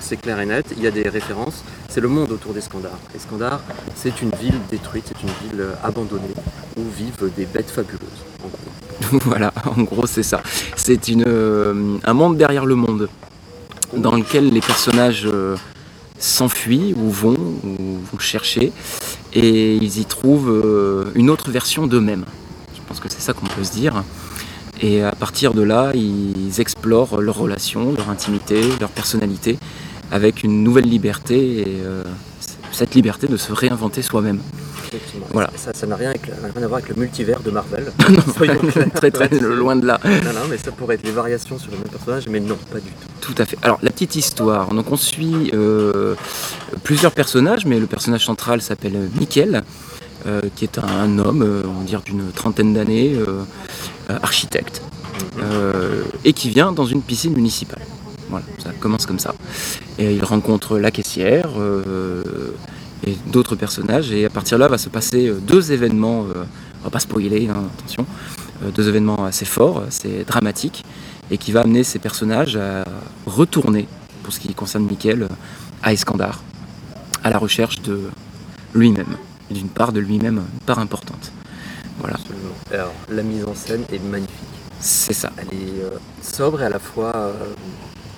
[0.07, 0.67] c'est clair et net.
[0.77, 1.65] Il y a des références.
[1.89, 2.93] C'est le monde autour d'Escandar.
[3.15, 3.61] Escandar,
[3.97, 6.35] c'est une ville détruite, c'est une ville euh, abandonnée
[6.77, 8.23] où vivent des bêtes fabuleuses.
[8.45, 9.19] en gros.
[9.25, 10.43] voilà, en gros c'est ça.
[10.77, 13.09] C'est une, euh, un monde derrière le monde,
[13.97, 15.57] dans lequel les personnages euh,
[16.19, 18.73] s'enfuient ou vont, ou vont chercher,
[19.35, 22.25] et ils y trouvent une autre version d'eux-mêmes.
[22.75, 24.03] Je pense que c'est ça qu'on peut se dire.
[24.81, 29.59] Et à partir de là, ils explorent leurs relations, leur intimité, leur personnalité,
[30.11, 32.05] avec une nouvelle liberté, et euh,
[32.73, 34.41] cette liberté de se réinventer soi-même.
[35.33, 35.51] Voilà.
[35.57, 37.93] Ça n'a rien, à voir avec le multivers de Marvel.
[38.09, 40.01] Non, Soyons clairs très très loin de là.
[40.05, 42.79] Non, non, mais ça pourrait être les variations sur le même personnage, mais non, pas
[42.79, 43.09] du tout.
[43.21, 43.59] Tout à fait.
[43.63, 46.15] Alors la petite histoire, donc on suit euh,
[46.85, 49.65] plusieurs personnages, mais le personnage central s'appelle Mickel,
[50.27, 53.17] euh, qui est un homme, euh, on va dire d'une trentaine d'années,
[54.09, 54.83] architecte,
[55.41, 57.83] euh, et qui vient dans une piscine municipale.
[58.29, 59.35] Voilà, ça commence comme ça.
[59.99, 62.23] Et il rencontre la caissière euh,
[63.05, 66.45] et d'autres personnages, et à partir de là va se passer euh, deux événements, euh,
[66.81, 68.07] on va pas spoiler, hein, attention,
[68.63, 70.85] euh, deux événements assez forts, assez dramatiques,
[71.31, 72.85] et qui va amener ces personnages à
[73.27, 73.87] retourner,
[74.23, 75.29] pour ce qui concerne Michael,
[75.83, 76.43] à Escandar,
[77.23, 78.01] à la recherche de
[78.75, 79.17] lui-même,
[79.51, 81.33] d'une part de lui-même, une part importante.
[81.99, 82.55] Voilà, Absolument.
[82.73, 84.33] Alors, la mise en scène est magnifique.
[84.81, 85.31] c'est ça.
[85.37, 85.83] Elle est
[86.23, 87.33] sobre et à la fois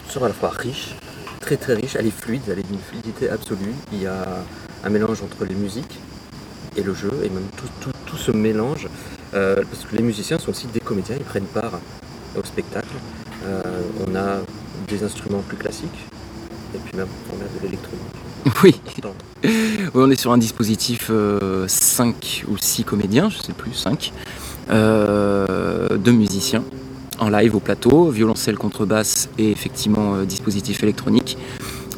[0.08, 0.94] euh, sobre, à la fois riche,
[1.40, 1.96] très très riche.
[1.98, 3.74] Elle est fluide, elle est d'une fluidité absolue.
[3.92, 4.24] Il y a
[4.84, 5.98] un mélange entre les musiques
[6.76, 8.88] et le jeu, et même tout, tout, tout ce mélange,
[9.34, 11.80] euh, parce que les musiciens sont aussi des comédiens, ils prennent part
[12.36, 12.94] au spectacle.
[13.44, 13.62] Euh,
[14.06, 14.38] on a
[14.86, 16.06] des instruments plus classiques,
[16.74, 18.02] et puis même on a de l'électronique.
[18.62, 18.80] Oui,
[19.44, 21.10] Oui, on est sur un dispositif
[21.66, 24.12] 5 ou 6 comédiens, je sais plus, 5,
[24.70, 26.62] de musiciens
[27.20, 31.38] en live au plateau, violoncelle, contrebasse et effectivement euh, dispositif électronique,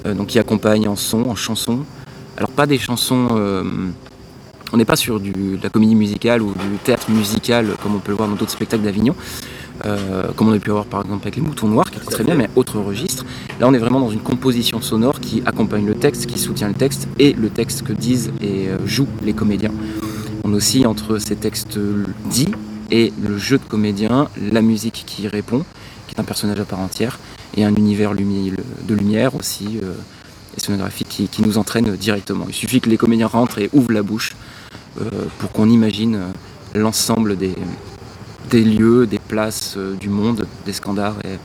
[0.07, 1.81] euh, donc qui accompagne en son, en chanson.
[2.37, 3.65] Alors pas des chansons, euh,
[4.73, 7.99] on n'est pas sur du, de la comédie musicale ou du théâtre musical comme on
[7.99, 9.15] peut le voir dans d'autres spectacles d'Avignon,
[10.37, 12.35] comme on a pu avoir par exemple avec les Moutons Noirs, qui est très bien,
[12.35, 13.25] mais autre registre.
[13.59, 16.75] Là, on est vraiment dans une composition sonore qui accompagne le texte, qui soutient le
[16.75, 19.73] texte et le texte que disent et jouent les comédiens.
[20.45, 21.79] On oscille entre ces textes
[22.27, 22.53] dits
[22.91, 25.65] et le jeu de comédien, la musique qui répond,
[26.07, 27.19] qui est un personnage à part entière,
[27.57, 29.93] et un univers de lumière aussi, euh,
[30.57, 32.47] et sonographique qui, qui nous entraîne directement.
[32.49, 34.33] Il suffit que les comédiens rentrent et ouvrent la bouche
[35.01, 36.31] euh, pour qu'on imagine euh,
[36.75, 37.55] l'ensemble des,
[38.53, 41.39] lieux, des places euh, du monde, des scandars et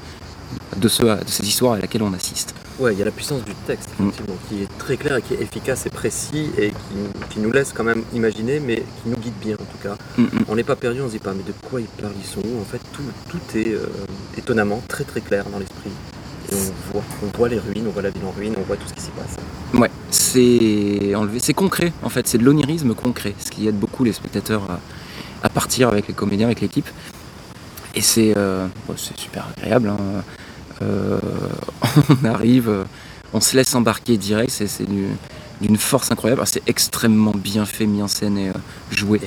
[0.79, 2.55] de, ce, de ces histoires à laquelle on assiste.
[2.77, 4.09] Ouais, il y a la puissance du texte, Mm.
[4.09, 6.95] effectivement, qui est très clair et qui est efficace et précis et qui,
[7.29, 9.95] qui nous laisse quand même imaginer, mais qui nous guide bien en tout cas.
[10.17, 10.45] Mm, mm.
[10.49, 12.41] On n'est pas perdu, on se dit pas, mais de quoi ils parlent, ils sont
[12.41, 13.87] où En fait, tout, tout est euh,
[14.37, 15.89] étonnamment très très clair dans l'esprit.
[16.51, 18.75] Et on voit, on voit les ruines, on voit la ville en ruine, on voit
[18.75, 19.35] tout ce qui s'y passe.
[19.73, 24.03] Ouais, c'est enlevé, c'est concret en fait, c'est de l'onirisme concret, ce qui aide beaucoup
[24.03, 24.79] les spectateurs à,
[25.43, 26.87] à partir avec les comédiens, avec l'équipe.
[27.95, 29.87] Et c'est euh, bon, super agréable.
[29.89, 29.97] hein.
[30.81, 31.19] Euh,
[32.21, 32.85] on arrive,
[33.33, 35.15] on se laisse embarquer direct, c'est c'est du-
[35.61, 36.41] d'une force incroyable.
[36.41, 38.53] Alors, C'est extrêmement bien fait, mis en scène et euh,
[38.91, 39.21] joué.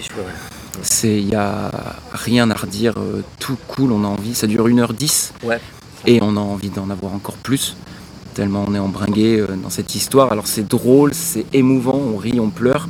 [0.82, 1.70] C'est, il y a
[2.12, 4.34] rien à redire, euh, tout cool, on a envie.
[4.34, 5.58] Ça dure 1h10 Ouais.
[6.06, 7.76] et on a envie d'en avoir encore plus.
[8.34, 10.30] Tellement on est embringué euh, dans cette histoire.
[10.30, 12.88] Alors c'est drôle, c'est émouvant, on rit, on pleure.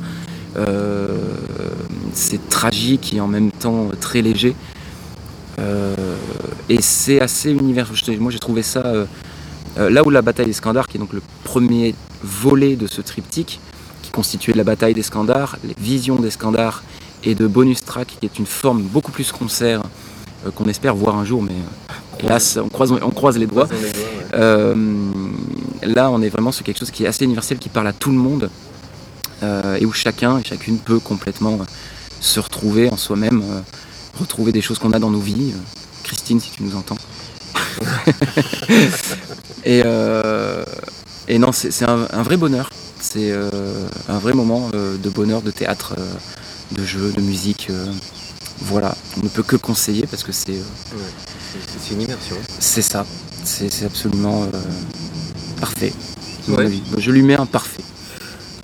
[2.13, 4.55] C'est tragique et en même temps très léger.
[5.59, 5.95] Euh,
[6.69, 7.87] et c'est assez univers.
[7.93, 9.05] je te- Moi j'ai trouvé ça euh,
[9.77, 13.01] euh, là où la bataille des Scandars, qui est donc le premier volet de ce
[13.01, 13.59] triptyque,
[14.01, 16.83] qui constituait la bataille des Scandars, les visions des Scandars
[17.23, 19.81] et de bonus track, qui est une forme beaucoup plus concert
[20.45, 23.65] euh, qu'on espère voir un jour, mais euh, hélas on croise, on croise les doigts.
[23.67, 24.25] Croisons les doigts, ouais.
[24.35, 24.75] Euh,
[25.83, 28.11] là, on est vraiment sur quelque chose qui est assez universel, qui parle à tout
[28.11, 28.49] le monde,
[29.79, 31.59] et où chacun et chacune peut complètement
[32.19, 33.41] se retrouver en soi-même,
[34.17, 35.51] retrouver des choses qu'on a dans nos vies.
[35.53, 35.59] Euh,
[36.03, 36.97] Christine, si tu nous entends.
[39.65, 40.63] et, euh,
[41.27, 42.69] et non, c'est un, un vrai bonheur.
[42.99, 43.49] C'est euh,
[44.07, 45.95] un vrai moment euh, de bonheur, de théâtre,
[46.71, 47.69] de jeu, de musique.
[48.61, 51.11] voilà, on ne peut que conseiller parce que c'est Ouais.
[51.87, 52.35] C'est- une immersion.
[52.59, 53.05] c'est ça,
[53.43, 54.45] c'est absolument
[55.59, 55.93] parfait.
[56.47, 56.69] Ouais.
[56.97, 57.81] Je lui mets un parfait.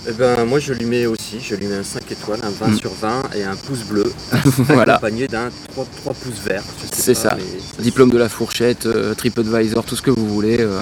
[0.08, 2.68] Eh ben, moi je lui mets aussi, je lui mets un 5 étoiles, un 20
[2.74, 2.78] Mm.
[2.78, 4.12] sur 20 et un pouce bleu,
[4.58, 6.64] voilà, accompagné d'un 3, 3 pouces verts.
[6.94, 7.36] C'est ça.
[7.38, 10.58] mais diplôme de la fourchette, euh, TripAdvisor, tout ce que vous voulez.
[10.60, 10.82] euh,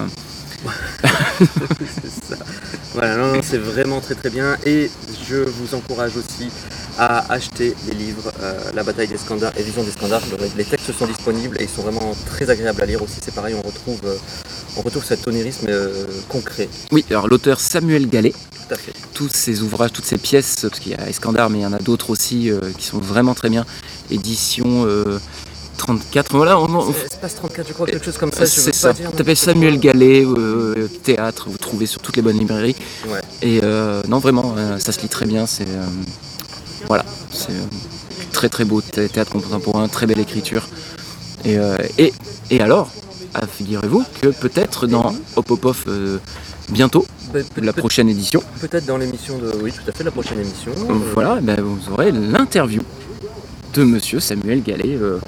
[1.40, 2.44] c'est ça.
[2.94, 4.56] Voilà, non, non, c'est vraiment très très bien.
[4.66, 4.90] Et
[5.30, 6.50] je vous encourage aussi
[6.98, 10.22] à acheter les livres euh, La bataille des Scandars et Vision des Scandars.
[10.32, 13.16] Le- Les textes sont disponibles et ils sont vraiment très agréables à lire aussi.
[13.24, 14.16] C'est pareil, on retrouve, euh,
[14.78, 16.70] on retrouve cet onirisme euh, concret.
[16.92, 18.34] Oui, alors l'auteur Samuel Gallet,
[18.74, 18.94] à fait.
[19.14, 21.74] tous ses ouvrages, toutes ses pièces, parce qu'il y a Escandar, mais il y en
[21.74, 23.66] a d'autres aussi euh, qui sont vraiment très bien.
[24.12, 25.20] Édition euh,
[25.78, 28.46] 34, voilà, on- on- Espace 34, je crois, quelque chose comme ça.
[28.46, 28.94] c'est ça.
[28.94, 29.80] n'importe Samuel.
[29.80, 32.76] Gallet, euh, théâtre, vous trouvez sur toutes les bonnes librairies.
[33.08, 33.20] Ouais.
[33.42, 35.46] Et euh, non, vraiment, euh, ça se lit très bien.
[35.48, 35.86] C'est euh,
[36.88, 37.64] voilà, c'est euh,
[38.32, 40.68] très très beau thé- théâtre contemporain, très belle écriture.
[41.46, 42.14] Et, euh, et,
[42.52, 42.90] et alors,
[43.34, 46.20] ah, figurez-vous que peut-être dans Hop Hop Off euh,
[46.70, 47.06] bientôt,
[47.62, 49.52] la prochaine édition, Peut-être dans l'émission de.
[49.62, 50.72] Oui, tout à fait, la prochaine émission.
[50.90, 52.82] euh, voilà, ben, vous aurez l'interview
[53.74, 54.96] de Monsieur Samuel Gallet.
[55.02, 55.20] euh,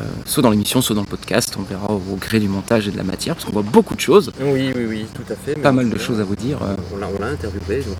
[0.00, 2.90] euh, soit dans l'émission, soit dans le podcast, on verra au gré du montage et
[2.90, 5.54] de la matière, parce qu'on voit beaucoup de choses, Oui, oui, oui, tout à fait.
[5.60, 6.58] pas mal de choses à vous dire.
[6.94, 7.96] On l'a, interviewé, donc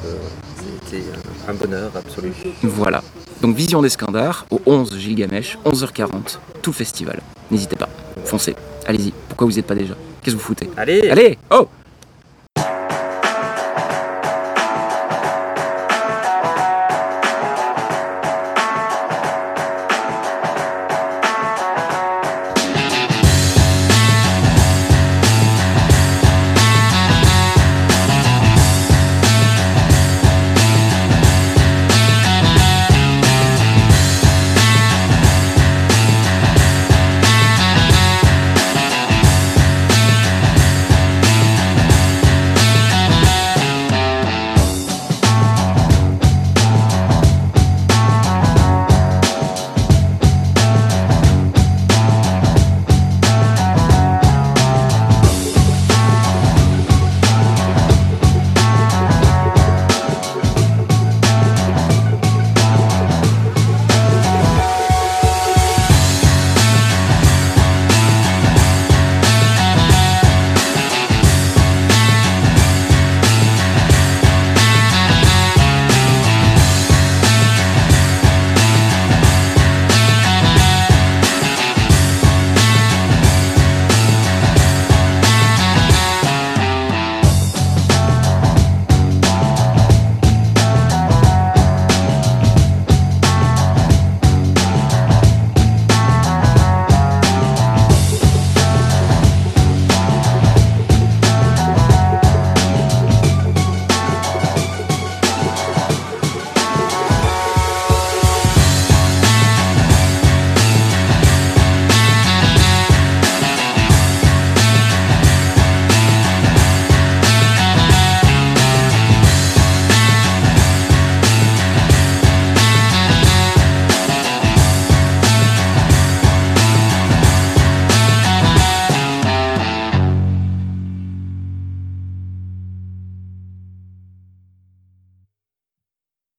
[0.87, 1.03] c'était
[1.47, 2.33] un- bonheur absolu.
[2.63, 3.03] Voilà.
[3.43, 7.21] Donc Vision des Scandars au 11 Gilgamesh, 11h40, tout festival.
[7.51, 7.91] N'hésitez pas,
[8.25, 9.13] foncez, allez-y.
[9.29, 9.95] Pourquoi vous n'y êtes pas déjà?
[10.23, 10.71] Qu'est-ce que vous foutez?
[10.79, 11.69] Allez, Allez Oh